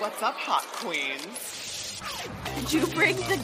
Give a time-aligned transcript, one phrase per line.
[0.00, 2.00] What's up, hot queens?
[2.56, 3.36] Did you bring the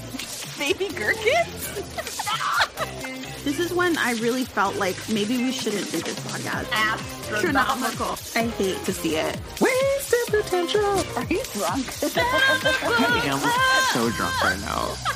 [0.57, 1.75] baby gherkins?
[3.45, 6.73] this is when I really felt like maybe we shouldn't do this podcast.
[6.73, 8.17] Astronomical.
[8.35, 9.39] I hate to see it.
[9.61, 10.81] Wasted potential.
[11.17, 11.87] Are you drunk?
[12.17, 15.16] I am so drunk right now.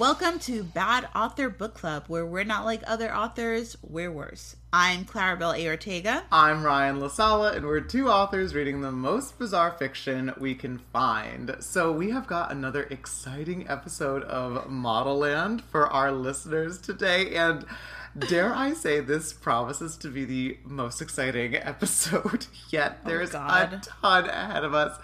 [0.00, 4.56] Welcome to Bad Author Book Club, where we're not like other authors, we're worse.
[4.72, 5.68] I'm Claribel A.
[5.68, 6.24] Ortega.
[6.32, 10.78] I'm Ryan La Sala, and we're two authors reading the most bizarre fiction we can
[10.78, 11.54] find.
[11.60, 17.66] So, we have got another exciting episode of Model Land for our listeners today, and
[18.16, 23.00] dare I say, this promises to be the most exciting episode yet.
[23.04, 24.98] Oh, There's a ton ahead of us.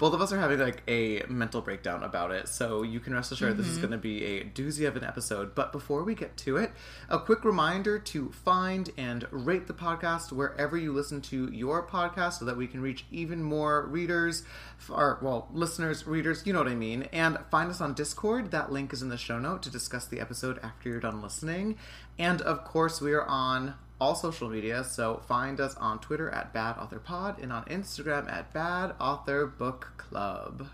[0.00, 3.32] Both of us are having like a mental breakdown about it, so you can rest
[3.32, 3.80] assured this is mm-hmm.
[3.82, 5.54] going to be a doozy of an episode.
[5.54, 6.72] But before we get to it,
[7.10, 12.38] a quick reminder to find and rate the podcast wherever you listen to your podcast
[12.38, 14.42] so that we can reach even more readers,
[14.88, 17.02] or well, listeners, readers, you know what I mean.
[17.12, 18.52] And find us on Discord.
[18.52, 21.76] That link is in the show note to discuss the episode after you're done listening.
[22.18, 24.82] And of course, we are on all social media.
[24.84, 29.46] So find us on Twitter at Bad Author Pod and on Instagram at Bad Author
[29.46, 30.66] Book Club.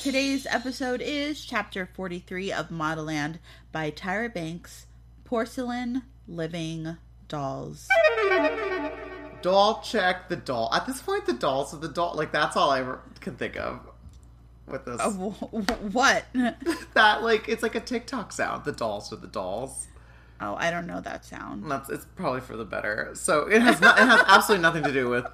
[0.00, 3.38] Today's episode is chapter 43 of Model Land
[3.72, 4.86] by Tyra Banks
[5.24, 6.96] Porcelain Living
[7.28, 7.88] Dolls.
[9.42, 10.70] Doll check the doll.
[10.72, 13.56] At this point, the dolls of the doll, like that's all I re- can think
[13.56, 13.80] of
[14.66, 15.00] with this.
[15.00, 16.24] Uh, wh- what?
[16.94, 18.64] that like it's like a TikTok sound.
[18.64, 19.86] The dolls are the dolls.
[20.40, 21.70] Oh, I don't know that sound.
[21.70, 23.10] That's it's probably for the better.
[23.14, 25.26] So it has not, it has absolutely nothing to do with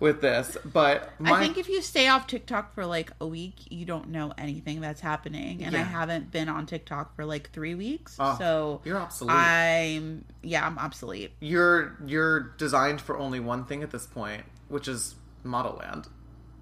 [0.00, 0.56] with this.
[0.64, 4.08] But my, I think if you stay off TikTok for like a week, you don't
[4.08, 5.62] know anything that's happening.
[5.62, 8.16] And I haven't been on TikTok for like three weeks.
[8.18, 9.36] Oh, so you're obsolete.
[9.36, 11.32] I'm, yeah, I'm obsolete.
[11.40, 16.08] you're you're designed for only one thing at this point, which is Model Land.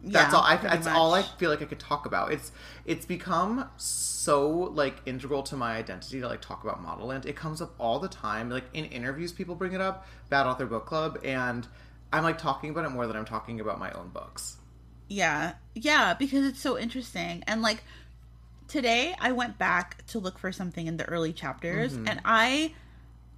[0.03, 0.45] That's Yeah, all.
[0.45, 2.33] I, that's all I feel like I could talk about.
[2.33, 2.53] It's
[2.85, 7.27] it's become so like integral to my identity to like talk about Model Land.
[7.27, 8.49] It comes up all the time.
[8.51, 10.07] Like in interviews, people bring it up.
[10.31, 11.67] Bad Author Book Club, and
[12.13, 14.57] I'm like talking about it more than I'm talking about my own books.
[15.09, 15.55] Yeah.
[15.75, 17.43] Yeah, because it's so interesting.
[17.47, 17.83] And like
[18.69, 22.09] today I went back to look for something in the early chapters Mm-hmm.
[22.09, 22.75] and I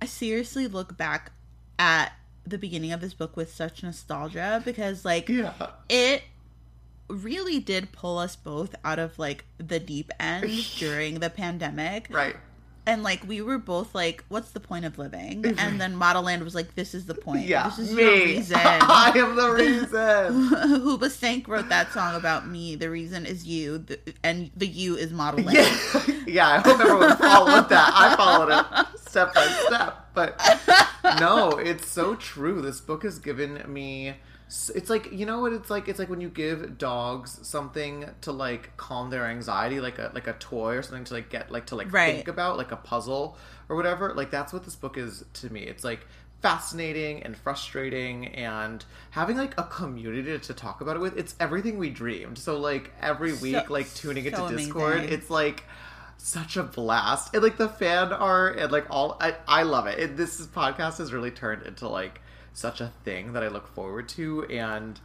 [0.03, 1.33] I seriously look back
[1.79, 2.13] at
[2.47, 5.53] the beginning of this book with such nostalgia because like Yeah.
[5.89, 6.23] it
[7.11, 12.37] really did pull us both out of like the deep end during the pandemic Right.
[12.87, 16.43] and like we were both like what's the point of living and then model land
[16.43, 17.69] was like this is the point Yeah.
[17.69, 18.03] this is me.
[18.03, 20.81] your reason I am the reason.
[20.81, 22.75] Hoobastank wrote that song about me.
[22.77, 25.57] The reason is you, the, and the you is Model Land.
[25.59, 26.49] Yeah, yeah.
[26.49, 27.93] I hope everyone followed that.
[27.95, 28.51] I followed
[28.95, 30.41] it step by step, but
[31.21, 32.61] no, it's so true.
[32.63, 34.15] This book has given me.
[34.75, 35.89] It's like you know what it's like.
[35.89, 40.27] It's like when you give dogs something to like calm their anxiety, like a like
[40.27, 42.17] a toy or something to like get like to like Right.
[42.17, 43.37] think about, like a puzzle
[43.69, 44.13] or whatever.
[44.15, 45.61] Like that's what this book is to me.
[45.63, 46.07] It's like
[46.43, 51.77] fascinating and frustrating and having like a community to talk about it with it's everything
[51.77, 55.13] we dreamed so like every week like tuning into so discord amazing.
[55.19, 55.65] it's like
[56.17, 59.99] such a blast and like the fan art and like all i, I love it.
[59.99, 62.23] it this podcast has really turned into like
[62.53, 64.45] such a thing that i look forward to.
[64.47, 64.99] And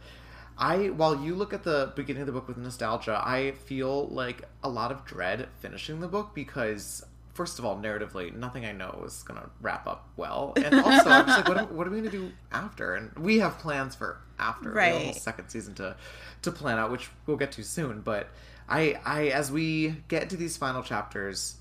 [0.58, 4.42] i while you look at the beginning of the book with nostalgia i feel like
[4.64, 7.04] a lot of dread finishing the book because
[7.34, 10.54] first of all narratively nothing i know is gonna wrap up well.
[10.56, 12.94] And also i'm just like what, am- what are we gonna do after?
[12.94, 14.72] And we have plans for after.
[14.72, 15.14] We have whole Right.
[15.16, 15.96] second season to
[16.42, 18.00] to plan out which we'll get to soon.
[18.00, 18.28] But
[18.68, 21.56] i i as we get to these final chapters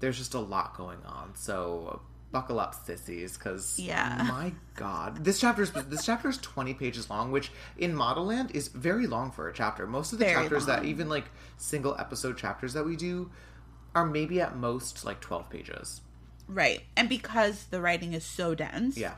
[0.00, 1.32] there's just a lot going on.
[1.34, 2.00] So
[2.32, 4.24] buckle up sissies because Yeah.
[4.28, 8.52] my god this chapter is this chapter is 20 pages long which in model land
[8.52, 11.24] is very long for a chapter most of the Very chapters that even like
[11.56, 13.30] single episode chapters that we do
[13.96, 16.00] are maybe at most like 12 pages
[16.46, 16.82] Right.
[16.96, 19.14] And because the writing is so dense, yeah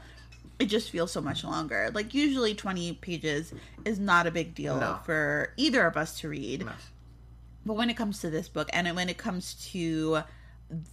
[0.58, 1.90] it just feels so much longer.
[1.92, 3.52] Like usually 20 pages
[3.87, 5.00] is not a big deal No.
[5.04, 6.64] for either of us to read.
[6.66, 6.72] No.
[7.64, 10.22] But when it comes to this book and when it comes to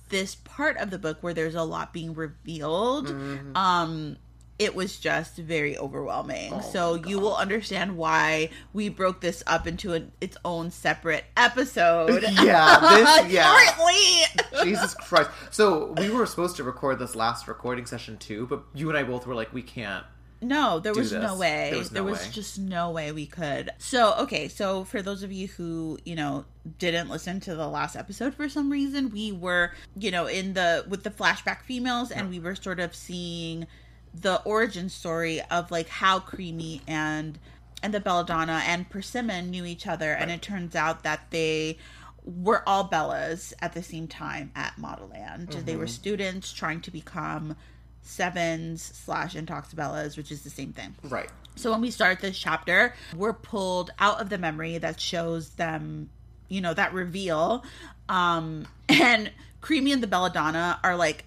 [0.10, 3.56] this part of the book where there's a lot being revealed, Mm-hmm.
[3.56, 4.18] um
[4.58, 6.52] it was just very overwhelming.
[6.54, 11.24] Oh so you will understand why we broke this up into an, its own separate
[11.38, 12.24] episode.
[12.44, 14.66] yeah this yeah Shortly.
[14.70, 15.30] Jesus Christ.
[15.52, 19.04] So we were supposed to record this last recording session too, but you and I
[19.04, 20.04] both were like, we can't.
[20.42, 21.22] No, there was this.
[21.22, 21.70] no way.
[21.74, 22.32] There There was was, way.
[22.32, 23.72] just no way we could.
[23.78, 26.46] So, okay, so for those of you who, you know,
[26.78, 30.86] didn't listen to the last episode for some reason, we were, you know, in the
[30.88, 33.68] with the flashback females and we were sort of seeing
[34.14, 37.38] the origin story of like how Creamy and
[37.82, 41.78] and the Belladonna and Persimmon knew each other, and it turns out that they
[42.24, 45.50] were all Bellas at the same time at Model Land.
[45.66, 45.90] They were mm-hmm.
[45.90, 47.56] students trying to become
[48.02, 50.96] sevens slash intoxibellas, which is the same thing.
[51.04, 51.30] Right.
[51.56, 56.10] So when we start this chapter, we're pulled out of the memory that shows them,
[56.48, 57.64] you know, that reveal.
[58.08, 59.32] Um, and
[59.62, 61.26] Creamy and the Belladonna are like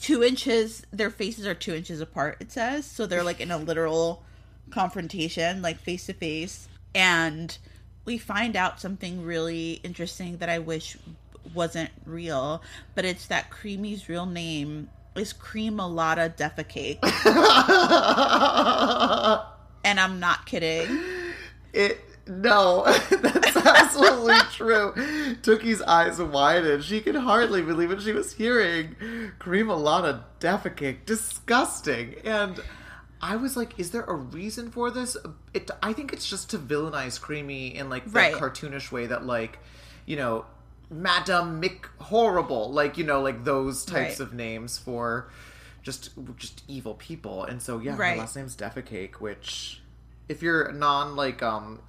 [0.00, 2.86] two inches, their faces are two inches apart, it says.
[2.86, 4.22] So they're like in a literal
[4.70, 6.68] confrontation, like face to face.
[6.94, 7.56] And
[8.04, 10.96] we find out something really interesting that I wish
[11.54, 12.62] wasn't real,
[12.94, 14.88] but it's that Creamy's real name
[15.18, 16.98] is cream a Creamolata defecate.
[19.84, 20.98] and I'm not kidding.
[21.72, 24.92] It no, that's absolutely true.
[25.42, 26.82] Tookie's eyes widened.
[26.82, 28.96] She could hardly believe what she was hearing.
[29.38, 32.16] cream a Creamolata defecate, disgusting.
[32.24, 32.58] And
[33.22, 35.16] I was like, is there a reason for this?
[35.54, 38.34] It, I think it's just to villainize Creamy in like that Right.
[38.34, 39.60] cartoonish way that like,
[40.04, 40.46] you know,
[40.90, 44.20] Madame Mick Horrible, like you know, like those types Right.
[44.20, 45.30] of names for
[45.82, 47.44] just just evil people.
[47.44, 48.12] And so yeah, Right.
[48.12, 49.82] her last name's Defecake, which
[50.28, 51.80] if you're non like um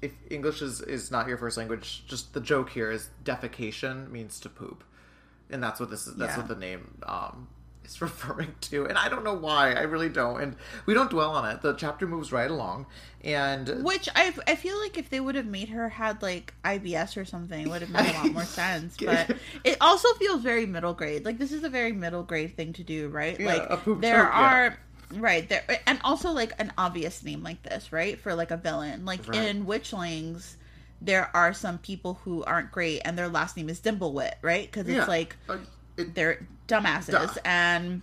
[0.00, 4.40] if English is is not your first language, just the joke here is defecation means
[4.40, 4.84] to poop,
[5.50, 6.14] and that's what this is.
[6.16, 6.38] That's Yeah.
[6.38, 7.48] what the name um
[7.84, 8.86] is referring to.
[8.86, 9.72] And I don't know why.
[9.72, 10.40] I really don't.
[10.40, 10.56] And
[10.86, 11.62] we don't dwell on it.
[11.62, 12.86] The chapter moves right along,
[13.24, 17.16] and Which I, I feel like if they would have made her had like IBS
[17.16, 18.96] or something, it would have made a lot more sense.
[18.96, 21.24] But it also feels very middle grade.
[21.24, 23.38] Like this is a very middle grade thing to do, right?
[23.38, 24.52] Yeah, like there joke, yeah.
[24.52, 24.78] are
[25.14, 28.18] right there, and also like an obvious name like this, right?
[28.18, 29.48] For like a villain, like Right.
[29.48, 30.56] in Witchlings.
[31.04, 34.70] There are some people who aren't great, and their last name is Dimblewit, right?
[34.70, 35.58] Because it's yeah, like uh,
[35.96, 37.40] it, they're dumbasses Duh.
[37.44, 38.02] and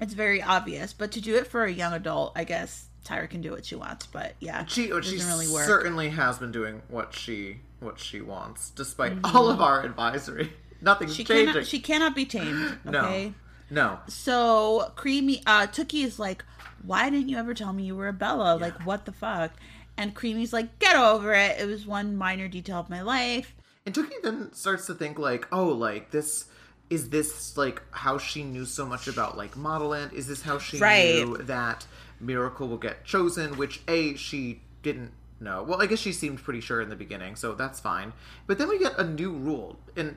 [0.00, 3.40] it's very obvious but to do it for a young adult i guess tyra can
[3.40, 7.14] do what she wants but yeah she she really work certainly has been doing what
[7.14, 9.36] she what she wants, despite Mm-hmm.
[9.36, 10.52] all of our advisory.
[10.80, 11.46] Nothing's she changing.
[11.52, 13.32] cannot she cannot be tamed no, okay
[13.70, 13.98] no.
[14.08, 16.44] so creamy uh tookie is like
[16.82, 19.52] why didn't you ever tell me you were a bella like what the fuck
[19.96, 23.54] and creamy's like get over it it was one minor detail of my life
[23.86, 26.44] And Tookie then starts to think like, oh, like this
[26.90, 30.12] is this like how she knew so much about like Model Land?
[30.12, 31.14] Is this how she Right.
[31.24, 31.86] knew that
[32.20, 33.56] Miracle will get chosen?
[33.56, 35.62] Which a she didn't know.
[35.62, 38.12] Well, I guess she seemed pretty sure in the beginning, so that's fine.
[38.46, 40.16] But then we get a new rule, and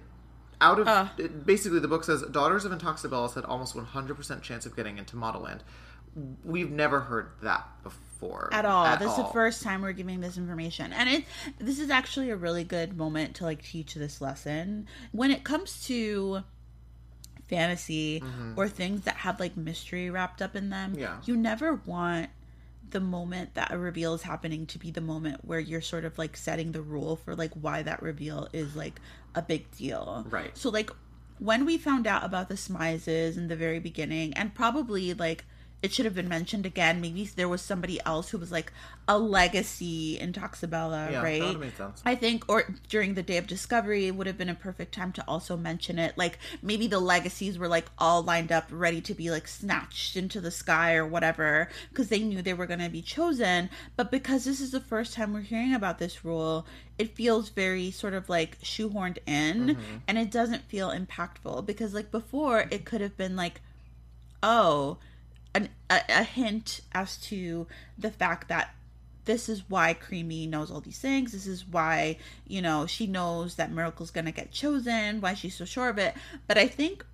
[0.61, 1.07] out of Uh.
[1.45, 5.41] basically the book says daughters of Intoxibellas had almost 100% chance of getting into Model
[5.41, 5.63] Land.
[6.43, 8.85] We've never heard that before at all.
[8.85, 11.25] At this is the first time we're giving this information, and it
[11.59, 15.83] this is actually a really good moment to like teach this lesson when it comes
[15.85, 16.43] to
[17.51, 18.23] fantasy
[18.55, 20.93] or things that have like mystery wrapped up in them.
[20.93, 21.01] Mm-hmm.
[21.01, 21.17] Yeah.
[21.25, 22.29] you never want
[22.89, 26.17] the moment that a reveal is happening to be the moment where you're sort of
[26.17, 28.99] like setting the rule for like why that reveal is like
[29.35, 30.25] a big deal.
[30.29, 30.57] Right.
[30.57, 30.89] So like
[31.39, 35.43] when we found out about the Smizes in the very beginning, and probably like
[35.83, 37.01] it should have been mentioned again.
[37.01, 38.71] Maybe there was somebody else who was like
[39.07, 41.41] a legacy Intoxibella, Yeah, that right?
[41.41, 42.01] would've made sense.
[42.05, 45.11] I think, or during the day of discovery, it would have been a perfect time
[45.13, 46.17] to also mention it.
[46.17, 50.39] Like maybe the legacies were like all lined up, ready to be like snatched into
[50.39, 53.69] the sky or whatever, because they knew they were going to be chosen.
[53.95, 56.67] But because this is the first time we're hearing about this rule,
[56.99, 59.95] it feels very sort of like shoehorned in, Mm-hmm.
[60.07, 61.65] and it doesn't feel impactful.
[61.65, 63.61] Because like before, it could have been like,
[64.43, 64.97] oh,
[65.53, 67.67] an, a, a hint as to
[67.97, 68.73] the fact that
[69.25, 71.31] this is why Creamy knows all these things.
[71.31, 72.17] This is why,
[72.47, 76.15] you know, she knows that Miracle's gonna get chosen, why she's so sure of it.
[76.47, 77.05] But I think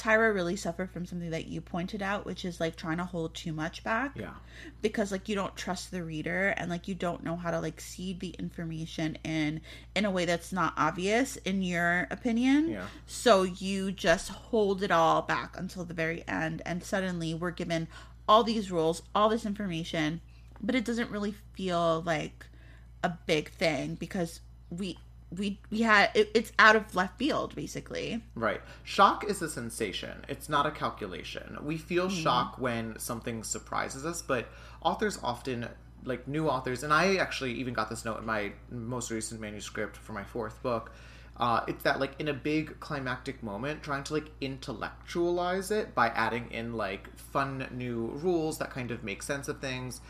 [0.00, 3.34] Tyra really suffered from something that you pointed out, which is like trying to hold
[3.34, 4.12] too much back.
[4.16, 4.32] Yeah.
[4.80, 7.82] Because like you don't trust the reader and like you don't know how to like
[7.82, 9.60] seed the information in
[9.94, 12.70] in a way that's not obvious in your opinion.
[12.70, 12.86] Yeah.
[13.06, 17.86] So you just hold it all back until the very end and suddenly we're given
[18.26, 20.22] all these rules, all this information,
[20.62, 22.46] but it doesn't really feel like
[23.04, 24.40] a big thing because
[24.70, 24.98] we
[25.36, 28.22] we we had it, it's out of left field basically.
[28.34, 28.60] Right.
[28.84, 30.24] Shock is a sensation.
[30.28, 31.58] It's not a calculation.
[31.62, 34.46] We feel shock when something surprises us, but
[34.82, 35.68] authors often
[36.04, 39.96] like new authors and I actually even got this note in my most recent manuscript
[39.96, 40.92] for my fourth book.
[41.36, 46.08] Uh, it's that like in a big climactic moment trying to like intellectualize it by
[46.08, 50.00] adding in like fun new rules that kind of make sense of things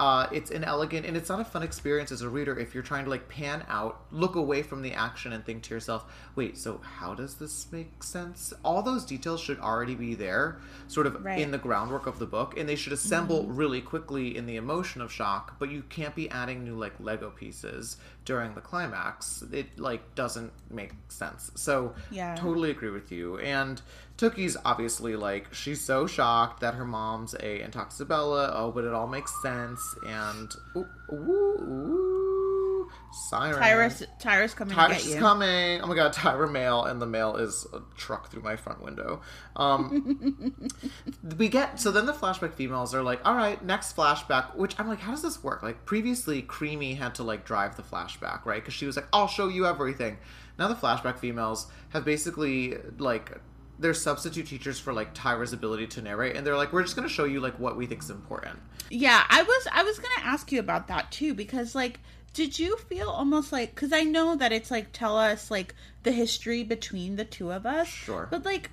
[0.00, 3.04] uh, it's inelegant and it's not a fun experience as a reader if you're trying
[3.04, 6.80] to like pan out, look away from the action, and think to yourself, "Wait, so
[6.98, 11.38] how does this make sense?" All those details should already be there, sort of Right.
[11.38, 15.02] in the groundwork of the book, and they should assemble really quickly in the emotion
[15.02, 15.56] of shock.
[15.58, 17.98] But you can't be adding new like Lego pieces
[18.30, 19.42] during the climax.
[19.52, 21.50] It like doesn't make sense.
[21.56, 22.36] So Yeah.
[22.36, 23.38] totally agree with you.
[23.38, 23.82] And
[24.18, 28.50] Tookie's obviously like she's so shocked that her mom's a Intoxibella.
[28.54, 29.82] Oh, but it all makes sense.
[30.06, 32.29] And ooh, ooh, ooh,
[33.12, 33.58] siren.
[33.58, 35.20] Tyrus, Tyrus coming to Tyrus get is you.
[35.20, 35.80] coming.
[35.80, 39.20] Oh my god, Tyra mail, and the mail is a truck through my front window.
[39.56, 40.70] Um,
[41.38, 44.56] we get so then the flashback females are like, all right, next flashback.
[44.56, 45.62] Which I'm like, how does this work?
[45.62, 48.62] Like previously, Creamy had to like drive the flashback, right?
[48.62, 50.18] Because she was like, I'll show you everything.
[50.58, 53.32] Now the flashback females have basically like
[53.80, 57.08] they're substitute teachers for like Tyra's ability to narrate, and they're like, we're just gonna
[57.08, 58.58] show you like what we think is important.
[58.90, 62.00] Yeah, I was I was gonna ask you about that too because like,
[62.32, 66.12] did you feel almost like because I know that it's like tell us like the
[66.12, 68.28] history between the two of us, Sure.
[68.30, 68.70] but like,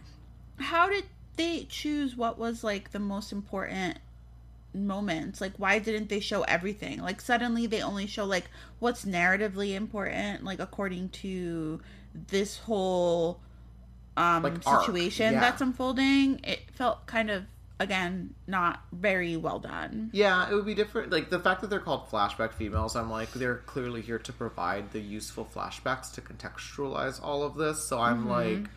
[0.59, 3.97] how did they choose what was like the most important
[4.73, 5.41] moments?
[5.41, 7.01] Like, why didn't they show everything?
[7.01, 8.45] Like, suddenly they only show like
[8.79, 11.81] what's narratively important, like according to
[12.13, 13.39] this whole
[14.15, 15.39] um Like, situation yeah.
[15.39, 16.39] that's unfolding.
[16.43, 17.43] It felt kind of
[17.79, 20.09] again not very well done.
[20.13, 21.11] Yeah, it would be different.
[21.11, 24.91] Like the fact that they're called flashback females, I'm like they're clearly here to provide
[24.91, 27.87] the useful flashbacks to contextualize all of this.
[27.87, 28.69] So I'm like,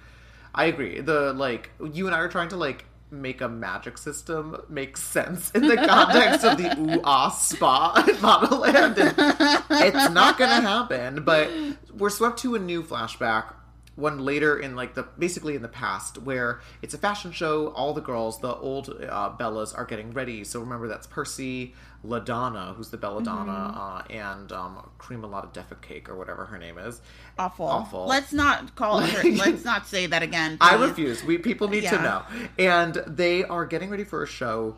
[0.54, 1.00] I agree.
[1.00, 5.50] The like you and I are trying to like make a magic system make sense
[5.50, 11.24] in the context of the ooh ah spa in Modelland, and it's not gonna happen.
[11.24, 11.50] But
[11.96, 13.54] we're swept to a new flashback
[14.00, 17.92] one later in like the basically in the past where it's a fashion show all
[17.92, 22.88] the girls the old uh, bellas are getting ready so remember that's percy ladonna who's
[22.90, 26.78] the belladonna uh, and um, cream a lot of deffa cake or whatever her name
[26.78, 27.00] is
[27.40, 27.66] Awful.
[27.66, 28.06] Awful.
[28.06, 29.30] Let's not call her.
[29.36, 30.58] let's not say that again.
[30.60, 31.24] I refuse.
[31.24, 32.22] We people need to know.
[32.58, 34.76] And they are getting ready for a show.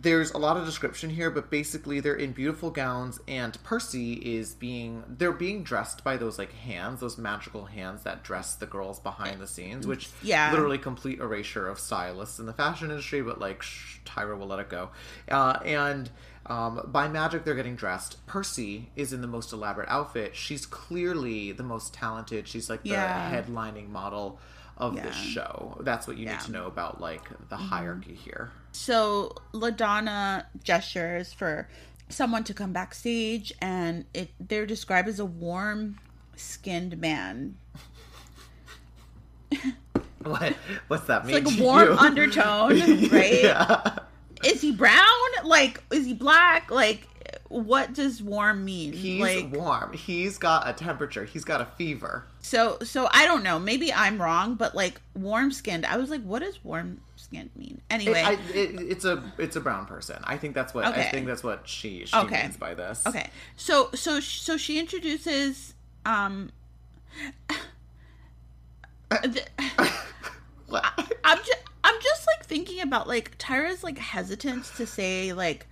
[0.00, 4.54] There's a lot of description here, but basically they're in beautiful gowns and Percy is
[4.54, 9.00] being they're being dressed by those like hands, those magical hands that dress the girls
[9.00, 10.52] behind the scenes, which Yeah.
[10.52, 14.60] literally complete erasure of stylists in the fashion industry, but like shh, Tyra will let
[14.60, 14.90] it go.
[15.28, 16.10] Uh, and
[16.46, 18.24] um, by magic, they're getting dressed.
[18.26, 20.36] Percy is in the most elaborate outfit.
[20.36, 22.46] She's clearly the most talented.
[22.46, 23.30] She's like the Yeah.
[23.32, 24.38] headlining model
[24.76, 25.02] of Yeah.
[25.06, 25.76] this show.
[25.80, 26.36] That's what you Yeah.
[26.36, 26.38] Mm-hmm.
[26.38, 28.50] need to know about like the hierarchy here.
[28.78, 31.68] So Ladonna gestures for
[32.08, 37.56] someone to come backstage, and it they're described as a warm-skinned man.
[40.22, 40.54] What
[40.86, 41.36] what's that mean?
[41.36, 41.94] It's like a warm you?
[41.94, 42.78] undertone,
[43.10, 43.42] right?
[43.42, 43.98] yeah.
[44.44, 45.04] Is he brown?
[45.44, 46.70] Like, is he black?
[46.70, 47.08] Like,
[47.48, 48.92] what does warm mean?
[48.92, 49.92] He's like, warm.
[49.92, 51.24] He's got a temperature.
[51.24, 52.26] He's got a fever.
[52.42, 53.58] so so I don't know.
[53.58, 55.84] Maybe I'm wrong, but like warm-skinned.
[55.84, 57.80] I was like, what is does warm-skinned mean?
[57.90, 60.18] It- Anyway, I, it, it's a it's a brown person.
[60.24, 62.42] I think that's what I think that's what she she Okay.
[62.42, 63.06] means by this.
[63.06, 63.28] Okay.
[63.56, 65.74] So so so she introduces
[66.06, 66.50] um
[69.10, 69.46] the-
[70.68, 70.84] What?
[71.24, 75.66] I'm just I'm just like thinking about like Tyra's like hesitance to say like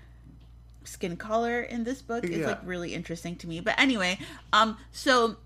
[0.84, 2.46] skin color in this book is Yeah.
[2.46, 3.60] like really interesting to me.
[3.60, 4.18] But anyway,
[4.52, 5.36] um so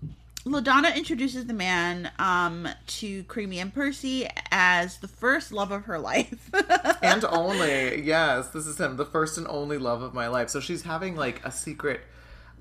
[0.45, 5.99] LaDonna introduces the man um to Creamy and Percy as the first love of her
[5.99, 6.49] life.
[7.03, 10.59] and only yes this is him the first and only love of my life so
[10.59, 12.01] she's having like a secret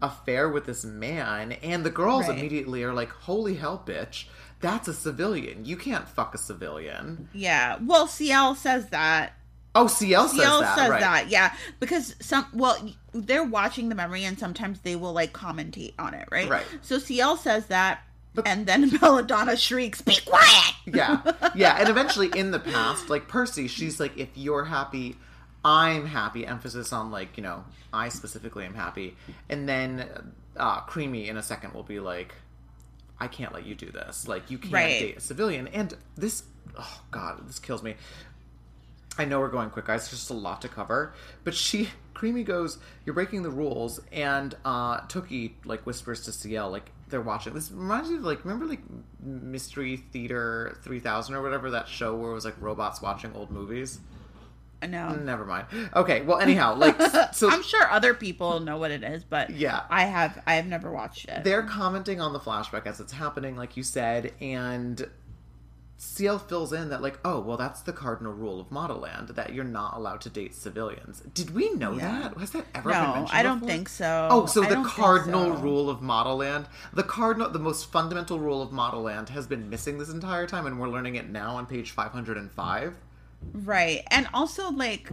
[0.03, 2.39] affair with this man and the girls Right.
[2.39, 4.25] immediately are like holy hell bitch
[4.61, 7.79] that's a civilian you can't fuck a civilian yeah.
[7.81, 9.33] Well, CL says that
[9.75, 12.77] oh cl says CL that says right that, yeah, because some well,
[13.13, 16.49] they're watching the memory and sometimes they will like commentate on it, right?
[16.49, 16.67] Right.
[16.83, 18.03] So CL says that,
[18.45, 21.21] and then Belladonna shrieks, "Be quiet!" yeah
[21.55, 25.15] yeah and eventually in the past like percy she's like if you're happy
[25.65, 27.63] i'm happy emphasis on like you know
[27.93, 29.15] i specifically am happy
[29.51, 30.09] and then
[30.57, 32.35] uh creamy in a second will be like
[33.21, 35.01] i can't let you do this like you can't Right.
[35.01, 36.45] date a civilian and this
[36.79, 37.95] oh god this kills me
[39.21, 40.03] I know we're going quick, guys.
[40.09, 41.13] There's just a lot to cover.
[41.45, 46.71] But she, Creamy goes, "You're breaking the rules," and uh, Tookie like whispers to CL,
[46.71, 47.53] like they're watching.
[47.53, 48.81] This reminds me of like remember like
[49.23, 54.01] Mystery Theater 3000 or whatever that show where it was like robots watching old movies.
[54.83, 55.11] I know.
[55.15, 55.67] Never mind.
[55.95, 56.99] Okay, well anyhow, like
[57.35, 59.83] so I'm sure other people know what it is, but Yeah.
[59.91, 60.43] I have.
[60.47, 61.45] I have never watched it.
[61.45, 65.07] they're commenting on the flashback as it's happening, like you said, and
[66.03, 69.53] CL fills in that like, oh, well, that's the cardinal rule of Model Land that
[69.53, 71.21] you're not allowed to date civilians.
[71.35, 72.21] Did we know Yeah.
[72.31, 72.39] that?
[72.39, 73.39] Has that ever been No, mentioned?
[73.39, 73.69] I don't before?
[73.69, 74.29] think so.
[74.31, 75.61] Oh, so I the cardinal so.
[75.61, 79.69] rule of Model Land, the cardinal, the most fundamental rule of Model Land has been
[79.69, 82.97] missing this entire time, and we're learning it now on page five hundred and five.
[83.53, 84.03] Right.
[84.11, 85.11] And also, like,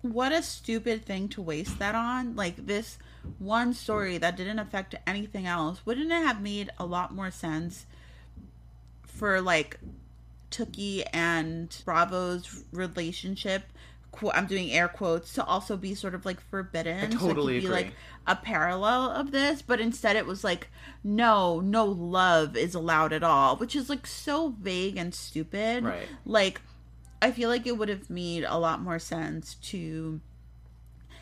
[0.00, 2.34] what a stupid thing to waste that on.
[2.34, 2.96] Like, this
[3.38, 5.84] one story that didn't affect anything else.
[5.84, 7.84] Wouldn't it have made a lot more sense
[9.18, 9.78] for, like,
[10.50, 13.64] Tookie and Bravo's relationship?
[14.18, 16.98] qu- I'm doing air quotes to also be sort of like forbidden.
[16.98, 17.76] I so it totally could be agree.
[17.84, 17.92] like
[18.26, 20.68] a parallel of this, but instead it was like,
[21.04, 25.84] no, no love is allowed at all, which is like so vague and stupid.
[25.84, 26.08] Right.
[26.24, 26.60] Like,
[27.20, 30.20] I feel like it would have made a lot more sense to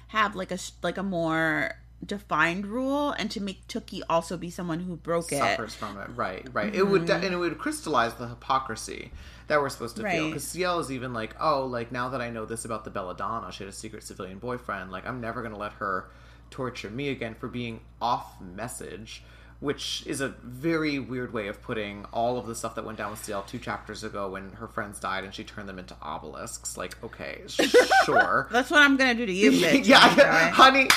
[0.09, 1.77] have like a like a more
[2.07, 5.39] defined rule and to make Tookie also be someone who broke it.
[5.39, 6.09] suffers from it.
[6.15, 6.75] Right, right.
[6.75, 7.25] It would, Mm-hmm.
[7.25, 9.11] and it would crystallize the hypocrisy
[9.49, 10.27] that we're supposed to feel.
[10.27, 13.53] Because CL is even like, oh, like now that I know this about the Belladonna,
[13.53, 14.91] she had a secret civilian boyfriend.
[14.91, 16.09] Like I'm never gonna let her
[16.51, 19.23] torture me again for being off message.
[19.59, 23.11] Which is a very weird way of putting all of the stuff that went down
[23.11, 26.77] with CL two chapters ago when her friends died and she turned them into obelisks.
[26.77, 27.41] Like, okay,
[28.05, 28.49] sure.
[28.53, 29.87] That's what I'm gonna do to you, bitch.
[29.87, 30.89] yeah, honey,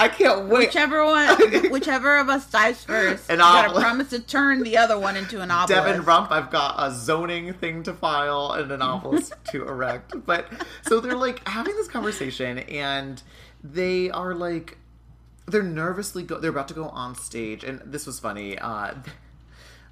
[0.00, 0.68] I can't wait.
[0.68, 1.28] Whichever one,
[1.70, 5.42] whichever of us dies first, and I gotta promise to turn the other one into
[5.42, 5.84] an obelisk.
[5.84, 10.14] Devin Rump, I've got a zoning thing to file and an obelisk to erect.
[10.24, 10.46] But
[10.88, 13.22] so they're like having this conversation and
[13.62, 14.78] they are like
[15.46, 18.58] they're nervously go they're about to go on stage and this was funny.
[18.58, 18.94] Uh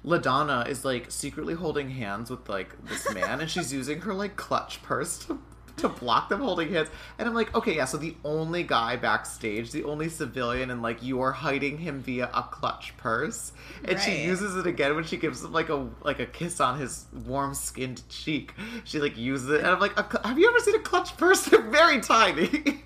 [0.05, 4.37] LaDonna is like secretly holding hands with like this man and she's using her like
[4.37, 5.39] clutch purse to
[5.79, 6.89] to block them holding hands.
[7.17, 11.03] And I'm like, okay, yeah, so the only guy backstage, the only civilian, and like
[11.03, 13.51] you are hiding him via a clutch purse.
[13.85, 16.79] And she uses it again when she gives him like a like a kiss on
[16.79, 18.53] his warm skinned cheek.
[18.83, 21.45] She like uses it, and I'm like, have you ever seen a clutch purse?
[21.49, 22.83] They're very tiny.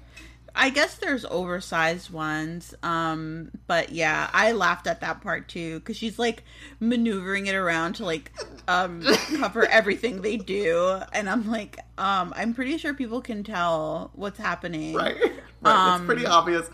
[0.55, 5.97] I guess there's oversized ones, um, but yeah, I laughed at that part too because
[5.97, 6.43] she's like
[6.79, 8.31] maneuvering it around to like
[8.67, 9.01] um,
[9.39, 14.37] cover everything they do, and I'm like, um, I'm pretty sure people can tell what's
[14.39, 14.93] happening.
[14.95, 15.15] right,
[15.61, 15.95] right.
[15.97, 16.69] it's pretty obvious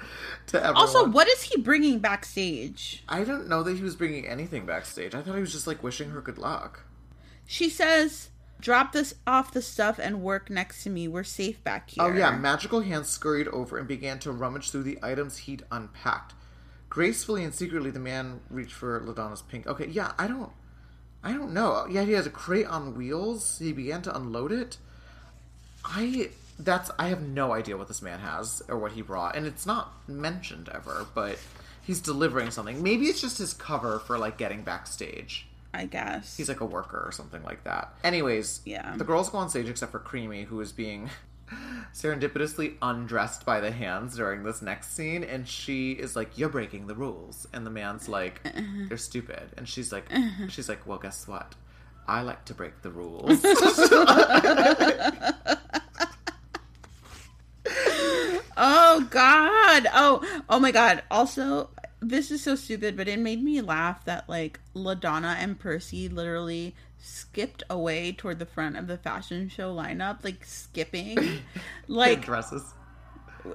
[0.47, 0.75] to everyone.
[0.77, 3.03] Um, Also, what is he bringing backstage?
[3.09, 5.13] I don't know that he was bringing anything backstage.
[5.15, 6.81] I thought he was just like wishing her good luck.
[7.45, 11.07] She says, "Drop this off the stuff and work next to me.
[11.07, 14.83] We're safe back here." Oh yeah, magical hands scurried over and began to rummage through
[14.83, 16.33] the items he'd unpacked.
[16.89, 19.67] Gracefully and secretly, the man reached for Ladonna's pink.
[19.67, 20.51] Okay, yeah, I don't,
[21.23, 21.85] I don't know.
[21.89, 23.59] Yeah, he has a crate on wheels.
[23.59, 24.77] He began to unload it.
[25.83, 29.45] I that's I have no idea what this man has or what he brought, and
[29.45, 31.05] it's not mentioned ever.
[31.13, 31.39] But
[31.81, 32.81] he's delivering something.
[32.83, 35.45] Maybe it's just his cover for like getting backstage.
[35.73, 36.35] I guess.
[36.35, 37.93] He's like a worker or something like that.
[38.03, 38.95] Anyways, Yeah.
[38.97, 41.11] the girls go on stage except for Creamy, who is being
[41.93, 46.87] serendipitously undressed by the hands during this next scene, and she is like, "You're breaking
[46.87, 48.61] the rules," and the man's like, uh-huh.
[48.89, 50.47] "You're stupid," and she's like, uh-huh.
[50.47, 51.55] "She's like, well, guess what?
[52.07, 53.43] I like to break the rules."
[58.61, 59.87] Oh God!
[59.93, 61.01] Oh, oh my God!
[61.09, 61.69] Also,
[62.01, 66.75] this is so stupid, but it made me laugh that like Ladonna and Percy literally
[67.01, 71.17] skipped away toward the front of the fashion show lineup, like skipping,
[71.87, 72.73] like dresses.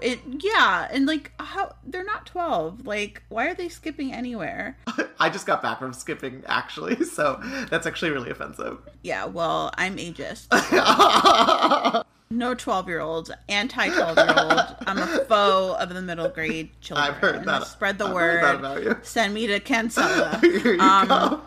[0.02, 0.20] it.
[0.26, 2.86] Yeah, and like how they're not twelve.
[2.86, 4.76] Like, why are they skipping anywhere?
[5.20, 7.38] I just got back from skipping, actually, so
[7.70, 8.78] that's actually really offensive.
[9.02, 10.48] Yeah, well, I'm ageist.
[12.30, 14.60] No 12 year olds, anti 12 year old.
[14.88, 17.06] I'm a foe of the middle grade children.
[17.08, 17.64] I've heard that.
[17.66, 18.40] Spread the I've word.
[18.40, 18.96] heard that about you.
[19.02, 20.38] Send me to Kansella.
[20.40, 21.40] Here you Um, go.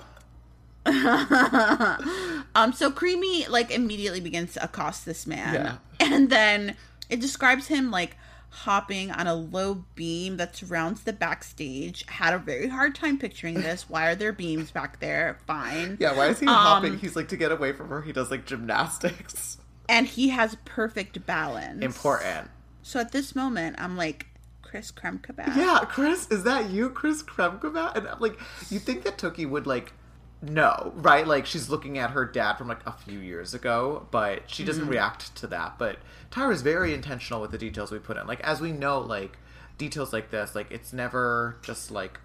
[2.56, 5.78] um, so Creamy like immediately begins to accost this man, Yeah.
[6.00, 6.76] and then
[7.10, 8.16] it describes him like
[8.50, 12.06] hopping on a low beam that surrounds the backstage.
[12.08, 13.90] Had a very hard time picturing this.
[13.90, 15.38] Why are there beams back there?
[15.46, 15.98] Fine.
[16.00, 16.98] Yeah, why is he Um, hopping?
[16.98, 18.02] He's like to get away from her.
[18.02, 19.58] He does like gymnastics.
[19.90, 21.84] And he has perfect balance.
[21.84, 22.50] Important.
[22.84, 24.26] So at this moment, I'm like,
[24.62, 25.56] Chris Kremka back.
[25.56, 27.96] Yeah, Chris, is that you, Chris Kremkova?
[27.96, 28.38] And I'm like,
[28.70, 29.94] you think that Tookie would like
[30.42, 31.26] know, right?
[31.26, 34.84] Like she's looking at her dad from like a few years ago, but she doesn't
[34.84, 34.92] mm-hmm.
[34.92, 35.78] react to that.
[35.78, 35.98] But
[36.32, 38.28] Tyra's very intentional with the details we put in.
[38.28, 39.38] Like as we know, like
[39.78, 42.20] details like this, like it's never just like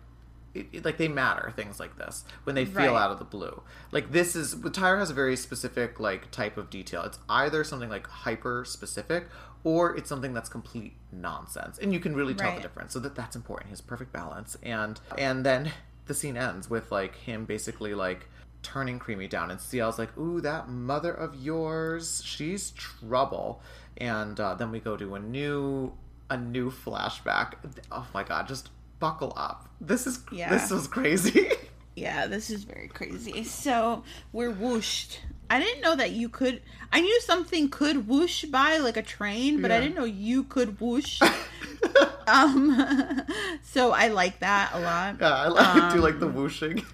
[0.54, 3.02] it, it- like they matter things like this when they feel Right.
[3.02, 6.68] out of the blue like this is Tyra has a very specific like type of
[6.68, 9.28] detail it's either something like hyper specific
[9.64, 12.56] or it's something that's complete nonsense and you can really tell Right.
[12.56, 15.72] the difference so that that's important he has perfect balance and and then
[16.06, 18.28] the scene ends with like him basically like
[18.62, 23.60] turning Creamy down, and Ciel's like, "Ooh, that mother of yours, she's trouble."
[23.98, 25.92] And uh, then we go to a new
[26.30, 27.54] a new flashback.
[27.90, 29.68] Oh my god, just buckle up.
[29.80, 30.50] This is Yeah.
[30.50, 31.50] this was crazy.
[31.94, 33.44] Yeah, this is very crazy.
[33.44, 35.20] So we're whooshed.
[35.50, 36.62] I didn't know that you could.
[36.90, 40.80] I knew something could whoosh by like a train, but I didn't know you could
[40.80, 41.20] whoosh.
[42.26, 43.22] um,
[43.62, 45.16] so I like that a lot.
[45.20, 46.82] yeah, I, like, I do like the whooshing.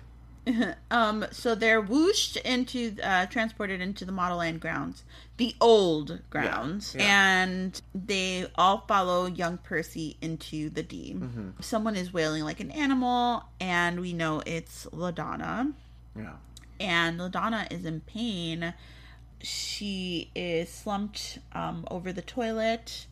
[0.90, 5.05] Um, so they're whooshed into, uh, transported into the Model Land grounds,
[5.37, 7.42] the old grounds, yeah.
[7.44, 11.16] and they all follow young Percy into the D.
[11.18, 11.51] Mm-hmm.
[11.61, 15.74] Someone is wailing like an animal, and we know it's LaDonna.
[16.16, 16.33] Yeah.
[16.81, 18.72] and LaDonna is in pain.
[19.42, 23.07] She is slumped um, over the toilet,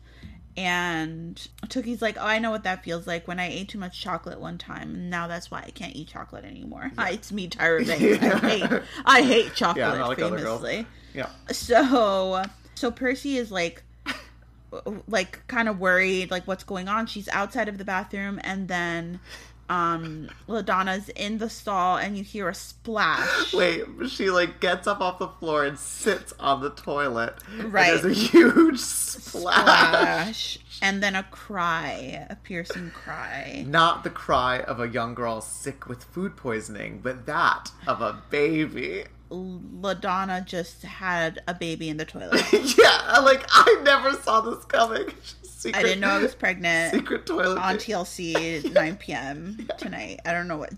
[0.57, 1.35] and
[1.67, 4.41] Tookie's like, "Oh, I know what that feels like when I ate too much chocolate
[4.41, 4.95] one time.
[4.95, 6.91] and Now that's why I can't eat chocolate anymore.
[6.97, 8.23] Hi, it's me, Tyra Banks.
[8.43, 9.97] I hate, I hate chocolate.
[9.99, 10.87] not like famously.
[11.13, 11.29] Yeah.
[11.51, 12.43] So,
[12.73, 13.83] so Percy is like,
[15.07, 17.05] like kind of worried, like what's going on.
[17.05, 19.19] She's outside of the bathroom, and then,
[19.69, 23.53] um, Ladonna's in the stall, and you hear a splash.
[23.53, 27.35] Wait, she like gets up off the floor and sits on the toilet.
[27.57, 27.87] Right.
[27.87, 30.53] there's a huge splash.
[30.53, 33.65] Splash, and then a cry, a piercing cry.
[33.67, 38.21] Not the cry of a young girl sick with food poisoning, but that of a
[38.29, 39.03] baby.
[39.29, 42.41] Ladonna just had a baby in the toilet.
[42.53, 45.07] yeah, like I never saw this coming.
[45.57, 46.93] Secret, I didn't know I was pregnant.
[46.93, 47.57] Secret toilet.
[47.57, 49.67] on TLC 9 p.m.
[49.79, 50.19] tonight.
[50.23, 50.71] I don't know what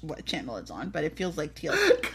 [0.00, 2.06] what channel it's on, but it feels like TLC.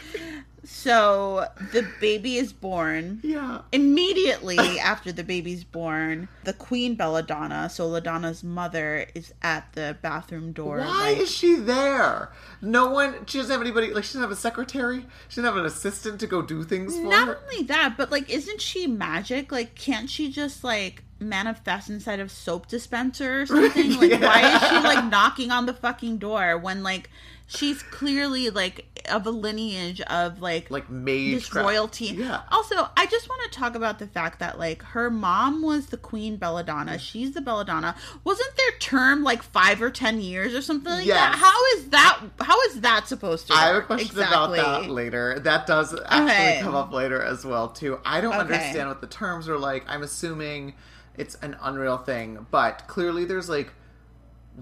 [0.64, 3.20] So the baby is born.
[3.22, 3.62] Yeah.
[3.72, 10.52] Immediately after the baby's born, the Queen Belladonna, so Ladonna's mother, is at the bathroom
[10.52, 10.78] door.
[10.80, 12.30] Why like- is she there?
[12.60, 13.24] No one.
[13.26, 13.94] She doesn't have anybody.
[13.94, 15.06] Like she doesn't have a secretary.
[15.28, 17.38] She doesn't have an assistant to go do things for Not her.
[17.42, 19.50] only that, but like, isn't she magic?
[19.50, 23.92] Like, can't she just like manifest inside of soap dispenser or something?
[23.98, 27.10] Like, why is she like knocking on the fucking door when like
[27.46, 32.06] she's clearly like of a lineage of like Like mage this royalty?
[32.06, 32.42] Yeah.
[32.50, 35.96] Also, I just want to talk about the fact that like her mom was the
[35.96, 36.92] Queen Belladonna.
[36.92, 37.00] Mm.
[37.00, 37.96] She's the Belladonna.
[38.24, 41.34] Wasn't their term like five or ten years or something like that?
[41.36, 42.20] How is that?
[42.40, 43.54] How is that supposed to?
[43.54, 44.58] I have a question Exactly.
[44.60, 45.38] about that later.
[45.40, 46.60] That does actually Okay.
[46.62, 47.98] come up later as well too.
[48.04, 48.40] I don't Okay.
[48.40, 49.84] understand what the terms are like.
[49.88, 50.74] I'm assuming
[51.20, 53.70] it's an unreal thing, but clearly there's like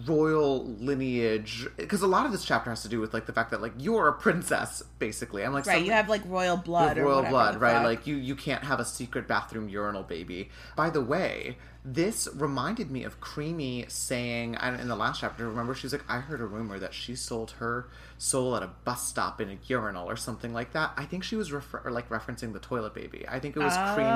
[0.06, 3.50] royal lineage because a lot of this chapter has to do with like the fact
[3.50, 5.44] that like you're a princess basically.
[5.44, 7.74] I'm like Right, you have like royal blood or royal blood, right?
[7.74, 7.84] fuck.
[7.84, 10.50] Like you you can't have a secret bathroom urinal baby.
[10.76, 15.48] By the way, this reminded me of Creamy saying in the last chapter.
[15.48, 17.88] Remember, she's like, I heard a rumor that she sold her
[18.18, 20.92] soul at a bus stop in a urinal or something like that.
[20.96, 23.24] I think she was refer- or like referencing the toilet baby.
[23.28, 24.10] I think it was Creamy.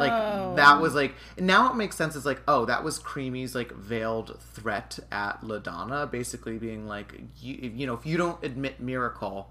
[0.00, 2.16] Like that was like now it makes sense.
[2.16, 7.54] It's like oh, that was Creamy's like veiled threat at Ladonna, basically being like you,
[7.74, 9.50] you know if you don't admit miracle.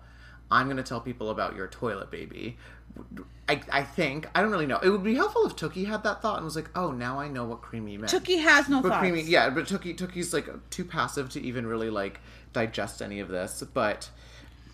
[0.52, 2.58] I'm going to tell people about your toilet baby.
[3.48, 4.80] I, I think I don't really know.
[4.80, 7.28] It would be helpful if Tookie had that thought and was like, "Oh, now I
[7.28, 9.00] know what Creamy meant." Tookie has no but thoughts.
[9.00, 12.20] Creamy, yeah, but Tookie, Tookie's like too passive to even really like
[12.54, 13.64] digest any of this.
[13.74, 14.10] But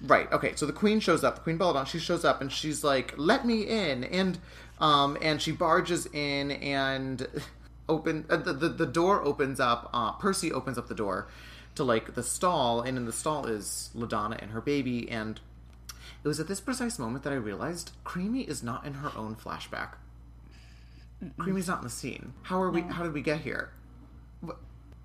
[0.01, 0.53] right, okay.
[0.55, 1.43] So the Queen shows up.
[1.43, 1.85] Queen Belladonna.
[1.85, 4.39] She shows up and she's like, "Let me in!" And
[4.79, 7.27] um, and she barges in and
[7.89, 9.89] open uh, the, the the door opens up.
[9.93, 11.27] Uh, Percy opens up the door
[11.75, 15.39] to like the stall, and in the stall is Ladonna and her baby and.
[16.23, 19.35] It was at this precise moment that I realized Creamy is not in her own
[19.35, 19.89] flashback.
[21.37, 22.33] Creamy's not in the scene.
[22.43, 22.81] How are we?
[22.81, 23.69] How did we get here?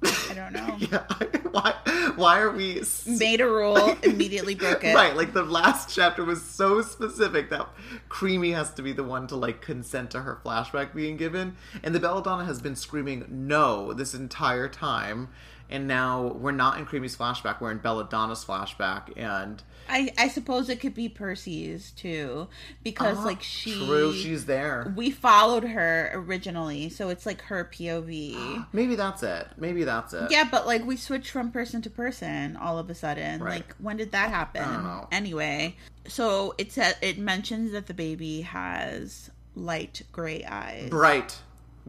[0.02, 0.76] I don't know.
[0.90, 1.04] Yeah,
[1.50, 1.74] why?
[2.16, 2.82] Why are we?
[3.06, 4.94] Made a rule, immediately broke it.
[4.94, 7.68] Right, like the last chapter was so specific that
[8.08, 11.94] Creamy has to be the one to like consent to her flashback being given, and
[11.94, 15.28] the Belladonna has been screaming no this entire time,
[15.70, 20.68] and now we're not in Creamy's flashback, we're in Belladonna's flashback, and I, I suppose
[20.68, 22.48] it could be Percy's too,
[22.84, 24.92] because Ah, like she, true, she's there.
[24.96, 28.66] we followed her originally, so it's like her POV.
[28.72, 29.48] Maybe that's it.
[29.56, 30.30] Maybe that's it.
[30.30, 33.42] yeah, but like we switched from person to person all of a sudden.
[33.42, 33.56] Right.
[33.56, 34.62] Like when did that happen?
[34.62, 35.08] I don't know.
[35.10, 40.88] Anyway, so it said it mentions that the baby has light gray eyes.
[40.90, 41.36] Bright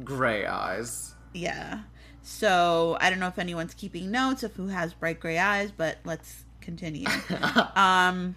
[0.03, 1.13] gray eyes.
[1.33, 1.81] Yeah.
[2.23, 5.97] So I don't know if anyone's keeping notes of who has bright gray eyes, but
[6.05, 7.07] let's continue.
[7.75, 8.35] um,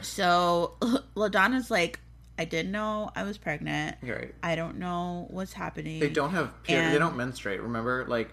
[0.00, 0.74] so
[1.14, 2.00] Ladonna's like,
[2.38, 3.96] I didn't know I was pregnant.
[4.02, 4.34] Right.
[4.42, 6.00] I don't know what's happening.
[6.00, 6.92] They don't have period.
[6.92, 7.62] They don't menstruate.
[7.62, 8.30] Remember, like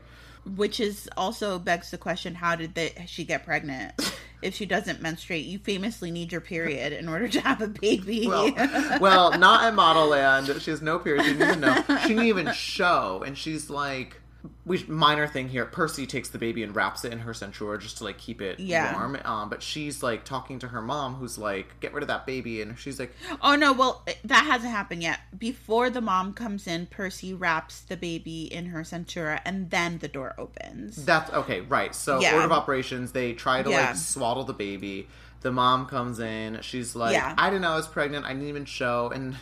[0.56, 3.94] which is also begs the question: How did they, she get pregnant?
[4.42, 5.46] if she doesn't menstruate.
[5.46, 8.28] You famously need your period in order to have a baby.
[8.28, 8.52] Well,
[9.00, 10.48] well, not at Model Land.
[10.62, 11.26] She has no period.
[11.26, 11.84] She didn't even know.
[12.02, 13.24] She didn't even show.
[13.26, 14.21] And she's like,
[14.66, 15.66] we minor thing here.
[15.66, 18.60] Percy takes the baby and wraps it in her centaur just to like keep it
[18.60, 18.94] Yeah.
[18.94, 19.18] warm.
[19.24, 22.62] Um, but she's like talking to her mom, who's like, "Get rid of that baby,"
[22.62, 25.20] and she's like, oh no, well that hasn't happened yet.
[25.38, 30.08] Before the mom comes in, Percy wraps the baby in her centura, and then the
[30.08, 31.06] door opens.
[31.06, 31.94] That's okay, right.
[31.94, 32.34] So Yeah.
[32.34, 33.88] order of operations, they try to Yeah.
[33.88, 35.08] like swaddle the baby.
[35.42, 37.16] The mom comes in, she's like.
[37.20, 39.36] I didn't know I was pregnant, I didn't even show and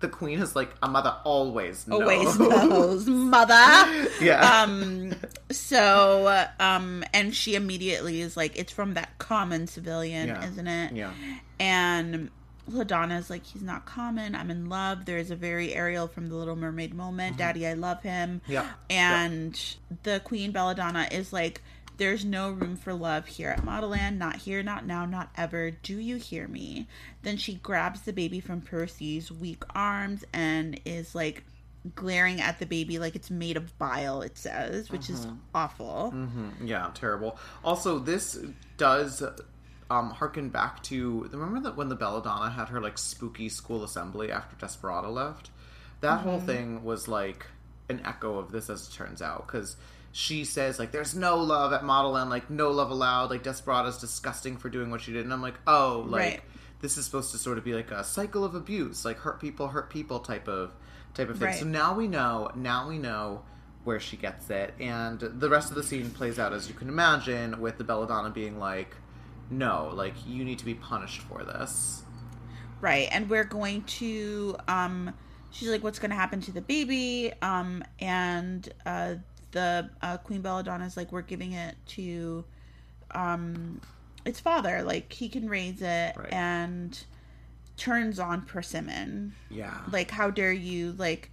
[0.00, 2.00] the queen is like, a mother always knows.
[2.00, 4.08] Always knows, mother.
[4.20, 4.62] Yeah.
[4.62, 5.14] Um.
[5.50, 10.46] So, um, and she immediately is like, "It's from that common civilian, Yeah.
[10.48, 11.12] isn't it?" Yeah.
[11.58, 12.30] And
[12.68, 14.34] Ladonna's like, "He's not common.
[14.34, 17.36] I'm in love." There is a very Ariel from the Little Mermaid moment.
[17.36, 18.40] Daddy, I love him.
[18.44, 18.52] Mm-hmm.
[18.52, 18.66] Yeah.
[18.88, 19.60] And
[20.04, 21.62] the Queen Belladonna is like,
[22.00, 24.16] "There's no room for love here at Modelland.
[24.16, 24.62] Not here.
[24.62, 25.04] Not now.
[25.04, 25.70] Not ever.
[25.70, 26.88] Do you hear me?"
[27.22, 31.44] Then she grabs the baby from Percy's weak arms and is like
[31.94, 34.22] glaring at the baby like it's made of bile.
[34.22, 36.12] It says, which is awful.
[36.14, 37.38] Mhm, Yeah, terrible.
[37.62, 38.38] Also, this
[38.76, 39.22] does
[39.90, 44.30] um harken back to remember that when the Belladonna had her like spooky school assembly
[44.32, 45.50] after Desperado left?
[46.00, 47.46] That whole thing was like
[47.90, 49.76] an echo of this as it turns out because
[50.12, 53.98] she says like there's no love at Model N, like no love allowed, like Desperado's
[53.98, 55.24] disgusting for doing what she did.
[55.24, 56.42] And I'm like, "Oh, like Right.
[56.80, 59.68] this is supposed to sort of be like a cycle of abuse, like hurt people
[59.68, 60.72] hurt people type of
[61.14, 61.58] type of thing." Right.
[61.58, 63.42] So now we know, now we know
[63.84, 66.88] where she gets it, and the rest of the scene plays out as you can
[66.88, 68.96] imagine, with the Belladonna being like,
[69.48, 72.02] "No, like you need to be punished for this."
[72.80, 73.08] Right.
[73.12, 75.12] And we're going to um
[75.50, 79.16] she's like what's going to happen to the baby um and uh
[79.52, 82.44] the uh, Queen Belladonna is like we're giving it to
[83.12, 83.80] um
[84.24, 86.32] its father like he can raise it Right.
[86.32, 87.04] and
[87.76, 89.34] turns on Persimmon.
[89.50, 91.30] Yeah, Like how dare you like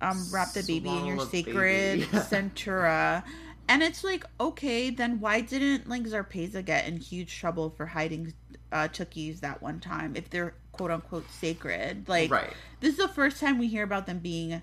[0.00, 2.04] um wrap the baby in your sacred baby.
[2.12, 3.22] centura.
[3.68, 8.32] And it's like, okay, then why didn't like Zarpeza get in huge trouble for hiding
[8.70, 12.08] uh Tookies that one time if they're quote unquote sacred?
[12.08, 12.52] Like Right.
[12.80, 14.62] this is the first time we hear about them being